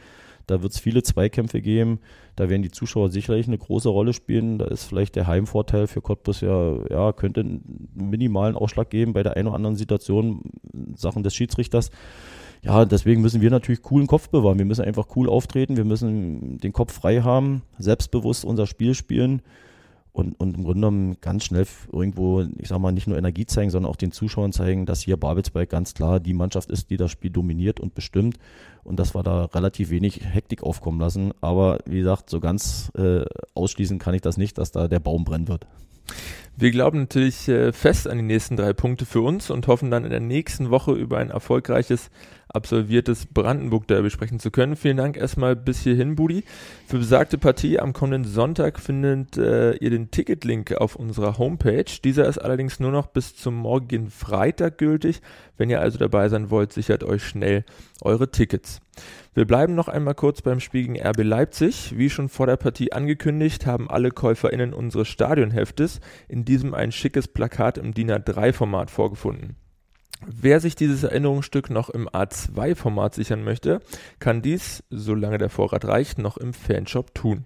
Da 0.48 0.60
wird 0.60 0.72
es 0.72 0.80
viele 0.80 1.04
Zweikämpfe 1.04 1.60
geben. 1.60 2.00
Da 2.34 2.48
werden 2.50 2.62
die 2.62 2.70
Zuschauer 2.70 3.10
sicherlich 3.10 3.46
eine 3.46 3.58
große 3.58 3.88
Rolle 3.88 4.12
spielen. 4.12 4.58
Da 4.58 4.64
ist 4.66 4.84
vielleicht 4.84 5.14
der 5.14 5.28
Heimvorteil 5.28 5.86
für 5.86 6.00
Cottbus 6.00 6.40
ja, 6.40 6.76
ja, 6.90 7.12
könnte 7.12 7.40
einen 7.40 7.88
minimalen 7.94 8.56
Ausschlag 8.56 8.90
geben 8.90 9.12
bei 9.12 9.22
der 9.22 9.36
einen 9.36 9.46
oder 9.46 9.56
anderen 9.56 9.76
Situation 9.76 10.42
Sachen 10.96 11.22
des 11.22 11.34
Schiedsrichters. 11.34 11.90
Ja, 12.64 12.84
deswegen 12.84 13.22
müssen 13.22 13.40
wir 13.40 13.50
natürlich 13.50 13.82
coolen 13.82 14.08
Kopf 14.08 14.30
bewahren. 14.30 14.58
Wir 14.58 14.64
müssen 14.64 14.84
einfach 14.84 15.06
cool 15.14 15.28
auftreten. 15.28 15.76
Wir 15.76 15.84
müssen 15.84 16.58
den 16.58 16.72
Kopf 16.72 16.92
frei 16.92 17.22
haben, 17.22 17.62
selbstbewusst 17.78 18.44
unser 18.44 18.66
Spiel 18.66 18.94
spielen 18.94 19.42
und, 20.12 20.38
und 20.38 20.56
im 20.56 20.64
Grunde 20.64 20.74
genommen 20.74 21.16
ganz 21.20 21.44
schnell 21.44 21.66
irgendwo, 21.90 22.42
ich 22.58 22.68
sag 22.68 22.78
mal, 22.78 22.92
nicht 22.92 23.06
nur 23.06 23.16
Energie 23.16 23.46
zeigen, 23.46 23.70
sondern 23.70 23.90
auch 23.90 23.96
den 23.96 24.12
Zuschauern 24.12 24.52
zeigen, 24.52 24.84
dass 24.84 25.00
hier 25.00 25.16
Babelsberg 25.16 25.70
ganz 25.70 25.94
klar 25.94 26.20
die 26.20 26.34
Mannschaft 26.34 26.70
ist, 26.70 26.90
die 26.90 26.98
das 26.98 27.10
Spiel 27.10 27.30
dominiert 27.30 27.80
und 27.80 27.94
bestimmt 27.94 28.38
und 28.84 28.98
dass 28.98 29.14
wir 29.14 29.22
da 29.22 29.46
relativ 29.46 29.90
wenig 29.90 30.22
Hektik 30.22 30.62
aufkommen 30.62 31.00
lassen. 31.00 31.32
Aber 31.40 31.78
wie 31.86 31.98
gesagt, 31.98 32.28
so 32.28 32.40
ganz 32.40 32.92
äh, 32.96 33.24
ausschließen 33.54 33.98
kann 33.98 34.14
ich 34.14 34.20
das 34.20 34.36
nicht, 34.36 34.58
dass 34.58 34.70
da 34.70 34.86
der 34.86 35.00
Baum 35.00 35.24
brennen 35.24 35.48
wird. 35.48 35.66
Wir 36.54 36.70
glauben 36.70 37.00
natürlich 37.00 37.48
äh, 37.48 37.72
fest 37.72 38.06
an 38.06 38.18
die 38.18 38.24
nächsten 38.24 38.56
drei 38.56 38.72
Punkte 38.74 39.06
für 39.06 39.22
uns 39.22 39.50
und 39.50 39.66
hoffen 39.68 39.90
dann 39.90 40.04
in 40.04 40.10
der 40.10 40.20
nächsten 40.20 40.70
Woche 40.70 40.92
über 40.92 41.18
ein 41.18 41.30
erfolgreiches 41.30 42.10
absolviertes 42.52 43.26
Brandenburg-Derby 43.26 44.10
sprechen 44.10 44.38
zu 44.38 44.50
können. 44.50 44.76
Vielen 44.76 44.96
Dank 44.96 45.16
erstmal 45.16 45.56
bis 45.56 45.80
hierhin, 45.80 46.16
Budi. 46.16 46.44
Für 46.86 46.98
besagte 46.98 47.38
Partie 47.38 47.78
am 47.78 47.92
kommenden 47.92 48.30
Sonntag 48.30 48.78
findet 48.78 49.38
äh, 49.38 49.72
ihr 49.76 49.90
den 49.90 50.10
Ticketlink 50.10 50.72
auf 50.72 50.96
unserer 50.96 51.38
Homepage. 51.38 51.84
Dieser 52.04 52.26
ist 52.26 52.38
allerdings 52.38 52.80
nur 52.80 52.90
noch 52.90 53.06
bis 53.06 53.34
zum 53.36 53.54
morgigen 53.54 54.10
Freitag 54.10 54.78
gültig. 54.78 55.22
Wenn 55.56 55.70
ihr 55.70 55.80
also 55.80 55.98
dabei 55.98 56.28
sein 56.28 56.50
wollt, 56.50 56.72
sichert 56.72 57.04
euch 57.04 57.24
schnell 57.24 57.64
eure 58.02 58.30
Tickets. 58.30 58.80
Wir 59.34 59.46
bleiben 59.46 59.74
noch 59.74 59.88
einmal 59.88 60.14
kurz 60.14 60.42
beim 60.42 60.60
Spiel 60.60 60.82
gegen 60.82 61.00
RB 61.00 61.22
Leipzig. 61.22 61.96
Wie 61.96 62.10
schon 62.10 62.28
vor 62.28 62.46
der 62.46 62.58
Partie 62.58 62.92
angekündigt, 62.92 63.64
haben 63.64 63.88
alle 63.88 64.10
KäuferInnen 64.10 64.74
unseres 64.74 65.08
Stadionheftes 65.08 66.00
in 66.28 66.41
diesem 66.44 66.74
ein 66.74 66.92
schickes 66.92 67.28
Plakat 67.28 67.78
im 67.78 67.94
DIN 67.94 68.10
A3-Format 68.10 68.90
vorgefunden. 68.90 69.56
Wer 70.26 70.60
sich 70.60 70.76
dieses 70.76 71.02
Erinnerungsstück 71.02 71.68
noch 71.70 71.90
im 71.90 72.08
A2-Format 72.08 73.14
sichern 73.14 73.42
möchte, 73.42 73.80
kann 74.20 74.40
dies, 74.40 74.84
solange 74.90 75.38
der 75.38 75.50
Vorrat 75.50 75.84
reicht, 75.84 76.18
noch 76.18 76.36
im 76.36 76.52
Fanshop 76.52 77.14
tun. 77.14 77.44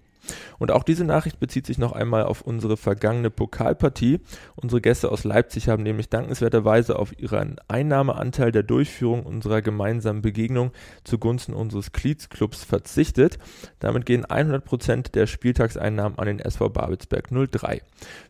Und 0.59 0.71
auch 0.71 0.83
diese 0.83 1.03
Nachricht 1.05 1.39
bezieht 1.39 1.65
sich 1.65 1.77
noch 1.77 1.91
einmal 1.91 2.23
auf 2.23 2.41
unsere 2.41 2.77
vergangene 2.77 3.29
Pokalpartie. 3.29 4.19
Unsere 4.55 4.81
Gäste 4.81 5.11
aus 5.11 5.23
Leipzig 5.23 5.69
haben 5.69 5.83
nämlich 5.83 6.09
dankenswerterweise 6.09 6.97
auf 6.97 7.17
ihren 7.19 7.57
Einnahmeanteil 7.67 8.51
der 8.51 8.63
Durchführung 8.63 9.23
unserer 9.25 9.61
gemeinsamen 9.61 10.21
Begegnung 10.21 10.71
zugunsten 11.03 11.53
unseres 11.53 11.91
Cleats-Clubs 11.91 12.63
verzichtet. 12.63 13.37
Damit 13.79 14.05
gehen 14.05 14.25
100% 14.25 15.11
der 15.11 15.27
Spieltagseinnahmen 15.27 16.17
an 16.17 16.27
den 16.27 16.39
SV 16.39 16.69
Babelsberg 16.69 17.29
03. 17.29 17.81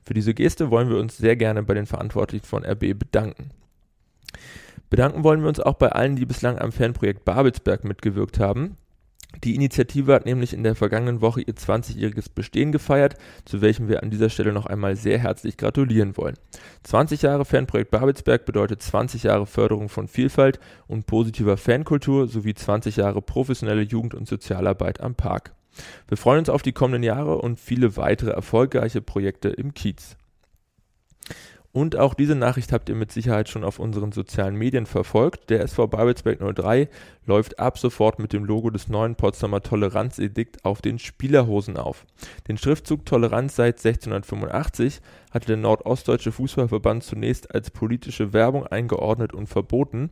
Für 0.03 0.13
diese 0.13 0.33
Geste 0.33 0.71
wollen 0.71 0.89
wir 0.89 0.97
uns 0.97 1.17
sehr 1.17 1.35
gerne 1.35 1.63
bei 1.63 1.73
den 1.73 1.85
Verantwortlichen 1.85 2.45
von 2.45 2.65
RB 2.65 2.97
bedanken. 2.97 3.51
Bedanken 4.89 5.23
wollen 5.23 5.41
wir 5.41 5.49
uns 5.49 5.59
auch 5.59 5.75
bei 5.75 5.89
allen, 5.89 6.15
die 6.15 6.25
bislang 6.25 6.59
am 6.59 6.71
Fanprojekt 6.71 7.25
Babelsberg 7.25 7.83
mitgewirkt 7.83 8.39
haben. 8.39 8.77
Die 9.43 9.55
Initiative 9.55 10.13
hat 10.13 10.25
nämlich 10.25 10.53
in 10.53 10.63
der 10.63 10.73
vergangenen 10.73 11.21
Woche 11.21 11.41
ihr 11.41 11.53
20-jähriges 11.53 12.29
Bestehen 12.33 12.71
gefeiert, 12.71 13.17
zu 13.45 13.61
welchem 13.61 13.87
wir 13.87 14.01
an 14.01 14.09
dieser 14.09 14.29
Stelle 14.29 14.51
noch 14.51 14.65
einmal 14.65 14.95
sehr 14.95 15.19
herzlich 15.19 15.57
gratulieren 15.57 16.17
wollen. 16.17 16.35
20 16.83 17.21
Jahre 17.21 17.45
Fanprojekt 17.45 17.91
Babelsberg 17.91 18.45
bedeutet 18.45 18.81
20 18.81 19.23
Jahre 19.23 19.45
Förderung 19.45 19.89
von 19.89 20.07
Vielfalt 20.07 20.59
und 20.87 21.05
positiver 21.05 21.57
Fankultur 21.57 22.27
sowie 22.27 22.55
20 22.55 22.95
Jahre 22.95 23.21
professionelle 23.21 23.83
Jugend- 23.83 24.15
und 24.15 24.27
Sozialarbeit 24.27 25.01
am 25.01 25.13
Park. 25.13 25.53
Wir 26.07 26.17
freuen 26.17 26.39
uns 26.39 26.49
auf 26.49 26.63
die 26.63 26.71
kommenden 26.71 27.03
Jahre 27.03 27.37
und 27.37 27.59
viele 27.59 27.97
weitere 27.97 28.31
erfolgreiche 28.31 29.01
Projekte 29.01 29.49
im 29.49 29.73
Kiez. 29.73 30.17
Und 31.77 31.95
auch 31.95 32.15
diese 32.15 32.33
Nachricht 32.33 32.73
habt 32.73 32.89
ihr 32.89 32.95
mit 32.95 33.11
Sicherheit 33.11 33.49
schon 33.49 33.63
auf 33.63 33.77
unseren 33.77 34.11
sozialen 34.11 34.55
Medien 34.55 34.87
verfolgt. 34.87 35.51
Der 35.51 35.61
SV 35.61 35.85
Babelsberg 35.85 36.39
03 36.39 36.89
läuft 37.27 37.59
ab 37.59 37.77
sofort 37.77 38.17
mit 38.17 38.33
dem 38.33 38.45
Logo 38.45 38.71
des 38.71 38.87
neuen 38.87 39.13
Potsdamer 39.13 39.61
Toleranzedikt 39.61 40.65
auf 40.65 40.81
den 40.81 40.97
Spielerhosen 40.97 41.77
auf. 41.77 42.07
Den 42.47 42.57
Schriftzug 42.57 43.05
Toleranz 43.05 43.57
seit 43.57 43.75
1685 43.77 45.01
hatte 45.29 45.45
der 45.45 45.57
Nordostdeutsche 45.57 46.31
Fußballverband 46.31 47.03
zunächst 47.03 47.53
als 47.53 47.69
politische 47.69 48.33
Werbung 48.33 48.65
eingeordnet 48.65 49.33
und 49.33 49.45
verboten. 49.45 50.09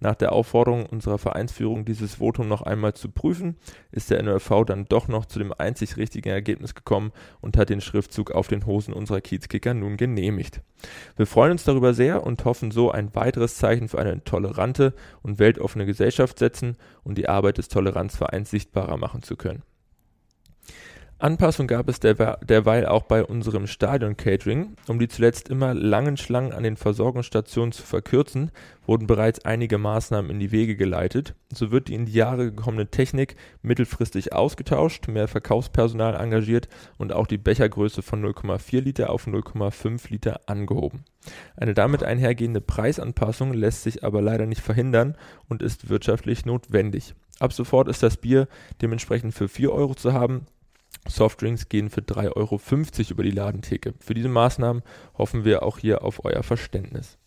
Nach 0.00 0.14
der 0.14 0.32
Aufforderung 0.32 0.86
unserer 0.86 1.18
Vereinsführung, 1.18 1.84
dieses 1.84 2.16
Votum 2.16 2.46
noch 2.46 2.62
einmal 2.62 2.94
zu 2.94 3.08
prüfen, 3.08 3.56
ist 3.90 4.10
der 4.10 4.20
NRV 4.20 4.64
dann 4.64 4.84
doch 4.84 5.08
noch 5.08 5.26
zu 5.26 5.40
dem 5.40 5.52
einzig 5.52 5.96
richtigen 5.96 6.28
Ergebnis 6.28 6.74
gekommen 6.74 7.12
und 7.40 7.56
hat 7.56 7.68
den 7.68 7.80
Schriftzug 7.80 8.30
auf 8.30 8.46
den 8.46 8.64
Hosen 8.64 8.94
unserer 8.94 9.20
Kiezkicker 9.20 9.74
nun 9.74 9.96
genehmigt. 9.96 10.60
Wir 11.16 11.26
freuen 11.26 11.52
uns 11.52 11.64
darüber 11.64 11.94
sehr 11.94 12.24
und 12.24 12.44
hoffen 12.44 12.70
so 12.70 12.92
ein 12.92 13.14
weiteres 13.14 13.56
Zeichen 13.56 13.88
für 13.88 13.98
eine 13.98 14.22
tolerante 14.22 14.94
und 15.22 15.40
weltoffene 15.40 15.86
Gesellschaft 15.86 16.38
setzen 16.38 16.76
und 17.02 17.18
die 17.18 17.28
Arbeit 17.28 17.58
des 17.58 17.68
Toleranzvereins 17.68 18.50
sichtbarer 18.50 18.96
machen 18.96 19.22
zu 19.22 19.36
können. 19.36 19.62
Anpassung 21.20 21.66
gab 21.66 21.88
es 21.88 21.98
derweil 21.98 22.86
auch 22.86 23.02
bei 23.02 23.24
unserem 23.24 23.66
Stadion-Catering. 23.66 24.76
Um 24.86 25.00
die 25.00 25.08
zuletzt 25.08 25.48
immer 25.48 25.74
langen 25.74 26.16
Schlangen 26.16 26.52
an 26.52 26.62
den 26.62 26.76
Versorgungsstationen 26.76 27.72
zu 27.72 27.82
verkürzen, 27.82 28.52
wurden 28.86 29.08
bereits 29.08 29.44
einige 29.44 29.78
Maßnahmen 29.78 30.30
in 30.30 30.38
die 30.38 30.52
Wege 30.52 30.76
geleitet. 30.76 31.34
So 31.52 31.72
wird 31.72 31.88
die 31.88 31.94
in 31.94 32.06
die 32.06 32.12
Jahre 32.12 32.52
gekommene 32.52 32.86
Technik 32.86 33.34
mittelfristig 33.62 34.32
ausgetauscht, 34.32 35.08
mehr 35.08 35.26
Verkaufspersonal 35.26 36.14
engagiert 36.14 36.68
und 36.98 37.12
auch 37.12 37.26
die 37.26 37.36
Bechergröße 37.36 38.02
von 38.02 38.24
0,4 38.24 38.80
Liter 38.80 39.10
auf 39.10 39.26
0,5 39.26 40.10
Liter 40.10 40.42
angehoben. 40.46 41.04
Eine 41.56 41.74
damit 41.74 42.04
einhergehende 42.04 42.60
Preisanpassung 42.60 43.52
lässt 43.52 43.82
sich 43.82 44.04
aber 44.04 44.22
leider 44.22 44.46
nicht 44.46 44.62
verhindern 44.62 45.16
und 45.48 45.62
ist 45.62 45.88
wirtschaftlich 45.88 46.46
notwendig. 46.46 47.16
Ab 47.40 47.52
sofort 47.52 47.88
ist 47.88 48.04
das 48.04 48.16
Bier 48.18 48.46
dementsprechend 48.82 49.34
für 49.34 49.48
4 49.48 49.72
Euro 49.72 49.96
zu 49.96 50.12
haben, 50.12 50.46
Softdrinks 51.08 51.68
gehen 51.68 51.90
für 51.90 52.00
3,50 52.00 52.36
Euro 52.36 52.60
über 53.10 53.22
die 53.22 53.30
Ladentheke. 53.30 53.94
Für 53.98 54.14
diese 54.14 54.28
Maßnahmen 54.28 54.82
hoffen 55.16 55.44
wir 55.44 55.62
auch 55.62 55.78
hier 55.78 56.02
auf 56.02 56.24
euer 56.24 56.42
Verständnis. 56.42 57.18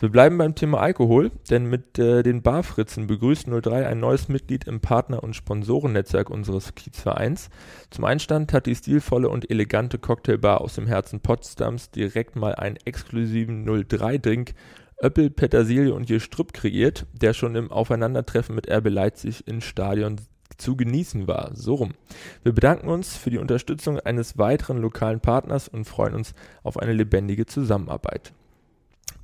Wir 0.00 0.10
bleiben 0.10 0.38
beim 0.38 0.54
Thema 0.54 0.78
Alkohol, 0.78 1.32
denn 1.50 1.66
mit 1.66 1.98
äh, 1.98 2.22
den 2.22 2.42
Barfritzen 2.42 3.08
begrüßt 3.08 3.48
03 3.48 3.84
ein 3.84 3.98
neues 3.98 4.28
Mitglied 4.28 4.68
im 4.68 4.80
Partner- 4.80 5.24
und 5.24 5.34
Sponsorennetzwerk 5.34 6.30
unseres 6.30 6.76
Kiezvereins. 6.76 7.50
Zum 7.90 8.04
Einstand 8.04 8.52
hat 8.52 8.66
die 8.66 8.76
stilvolle 8.76 9.28
und 9.28 9.50
elegante 9.50 9.98
Cocktailbar 9.98 10.60
aus 10.60 10.76
dem 10.76 10.86
Herzen 10.86 11.18
Potsdams 11.18 11.90
direkt 11.90 12.36
mal 12.36 12.54
einen 12.54 12.76
exklusiven 12.84 13.68
03-Drink 13.68 14.54
Öppel, 15.00 15.30
Petersilie 15.30 15.92
und 15.92 16.06
Gestrüpp 16.06 16.52
kreiert, 16.52 17.06
der 17.12 17.32
schon 17.32 17.56
im 17.56 17.72
Aufeinandertreffen 17.72 18.54
mit 18.54 18.70
RB 18.70 18.88
Leipzig 18.90 19.46
ins 19.48 19.64
Stadion 19.64 20.16
zu 20.56 20.76
genießen 20.76 21.26
war. 21.26 21.50
So 21.54 21.74
rum. 21.74 21.94
Wir 22.42 22.52
bedanken 22.52 22.88
uns 22.88 23.16
für 23.16 23.30
die 23.30 23.38
Unterstützung 23.38 24.00
eines 24.00 24.38
weiteren 24.38 24.78
lokalen 24.78 25.20
Partners 25.20 25.68
und 25.68 25.84
freuen 25.84 26.14
uns 26.14 26.34
auf 26.62 26.78
eine 26.78 26.92
lebendige 26.92 27.46
Zusammenarbeit. 27.46 28.32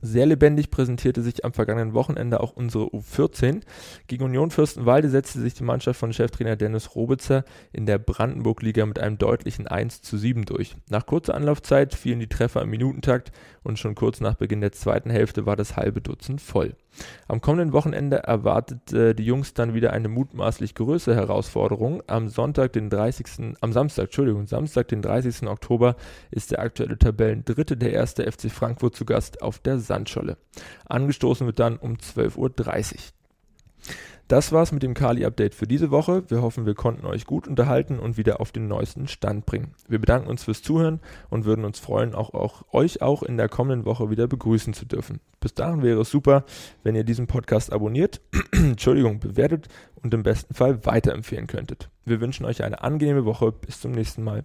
Sehr 0.06 0.26
lebendig 0.26 0.70
präsentierte 0.70 1.22
sich 1.22 1.46
am 1.46 1.54
vergangenen 1.54 1.94
Wochenende 1.94 2.40
auch 2.40 2.52
unsere 2.52 2.84
U14. 2.88 3.62
Gegen 4.06 4.24
Union 4.24 4.50
Fürstenwalde 4.50 5.08
setzte 5.08 5.40
sich 5.40 5.54
die 5.54 5.64
Mannschaft 5.64 5.98
von 5.98 6.12
Cheftrainer 6.12 6.56
Dennis 6.56 6.94
Robitzer 6.94 7.42
in 7.72 7.86
der 7.86 7.96
Brandenburg-Liga 7.96 8.84
mit 8.84 8.98
einem 8.98 9.16
deutlichen 9.16 9.66
1 9.66 10.02
zu 10.02 10.18
7 10.18 10.44
durch. 10.44 10.76
Nach 10.90 11.06
kurzer 11.06 11.34
Anlaufzeit 11.34 11.94
fielen 11.94 12.20
die 12.20 12.28
Treffer 12.28 12.60
im 12.60 12.68
Minutentakt 12.68 13.32
und 13.62 13.78
schon 13.78 13.94
kurz 13.94 14.20
nach 14.20 14.34
Beginn 14.34 14.60
der 14.60 14.72
zweiten 14.72 15.08
Hälfte 15.08 15.46
war 15.46 15.56
das 15.56 15.74
halbe 15.74 16.02
Dutzend 16.02 16.42
voll. 16.42 16.74
Am 17.28 17.40
kommenden 17.40 17.72
Wochenende 17.72 18.18
erwartet 18.18 18.92
äh, 18.92 19.14
die 19.14 19.24
Jungs 19.24 19.54
dann 19.54 19.74
wieder 19.74 19.92
eine 19.92 20.08
mutmaßlich 20.08 20.74
größere 20.74 21.14
Herausforderung. 21.14 22.02
Am 22.06 22.28
Sonntag, 22.28 22.72
den 22.72 22.90
30. 22.90 23.56
am 23.60 23.72
Samstag, 23.72 24.04
Entschuldigung, 24.04 24.46
Samstag, 24.46 24.88
den 24.88 25.02
30. 25.02 25.48
Oktober 25.48 25.96
ist 26.30 26.50
der 26.50 26.60
aktuelle 26.60 26.98
Tabellendritte 26.98 27.76
der 27.76 27.92
erste 27.92 28.30
FC 28.30 28.50
Frankfurt 28.50 28.96
zu 28.96 29.04
Gast 29.04 29.42
auf 29.42 29.58
der 29.58 29.78
Sandscholle. 29.78 30.36
Angestoßen 30.86 31.46
wird 31.46 31.58
dann 31.58 31.76
um 31.76 31.94
12.30 31.94 32.36
Uhr. 32.36 32.98
Das 34.28 34.52
war's 34.52 34.72
mit 34.72 34.82
dem 34.82 34.94
Kali-Update 34.94 35.54
für 35.54 35.66
diese 35.66 35.90
Woche. 35.90 36.24
Wir 36.28 36.40
hoffen, 36.40 36.64
wir 36.64 36.74
konnten 36.74 37.04
euch 37.04 37.26
gut 37.26 37.46
unterhalten 37.46 37.98
und 37.98 38.16
wieder 38.16 38.40
auf 38.40 38.52
den 38.52 38.68
neuesten 38.68 39.06
Stand 39.06 39.44
bringen. 39.44 39.74
Wir 39.86 39.98
bedanken 39.98 40.28
uns 40.28 40.44
fürs 40.44 40.62
Zuhören 40.62 41.00
und 41.28 41.44
würden 41.44 41.66
uns 41.66 41.78
freuen, 41.78 42.14
auch, 42.14 42.32
auch 42.32 42.64
euch 42.72 43.02
auch 43.02 43.22
in 43.22 43.36
der 43.36 43.50
kommenden 43.50 43.84
Woche 43.84 44.08
wieder 44.08 44.26
begrüßen 44.26 44.72
zu 44.72 44.86
dürfen. 44.86 45.20
Bis 45.40 45.52
dahin 45.52 45.82
wäre 45.82 46.00
es 46.00 46.10
super, 46.10 46.44
wenn 46.82 46.94
ihr 46.94 47.04
diesen 47.04 47.26
Podcast 47.26 47.70
abonniert, 47.70 48.22
Entschuldigung, 48.52 49.20
bewertet 49.20 49.68
und 50.02 50.14
im 50.14 50.22
besten 50.22 50.54
Fall 50.54 50.86
weiterempfehlen 50.86 51.46
könntet. 51.46 51.90
Wir 52.06 52.20
wünschen 52.20 52.46
euch 52.46 52.64
eine 52.64 52.82
angenehme 52.82 53.26
Woche. 53.26 53.52
Bis 53.52 53.80
zum 53.80 53.92
nächsten 53.92 54.24
Mal. 54.24 54.44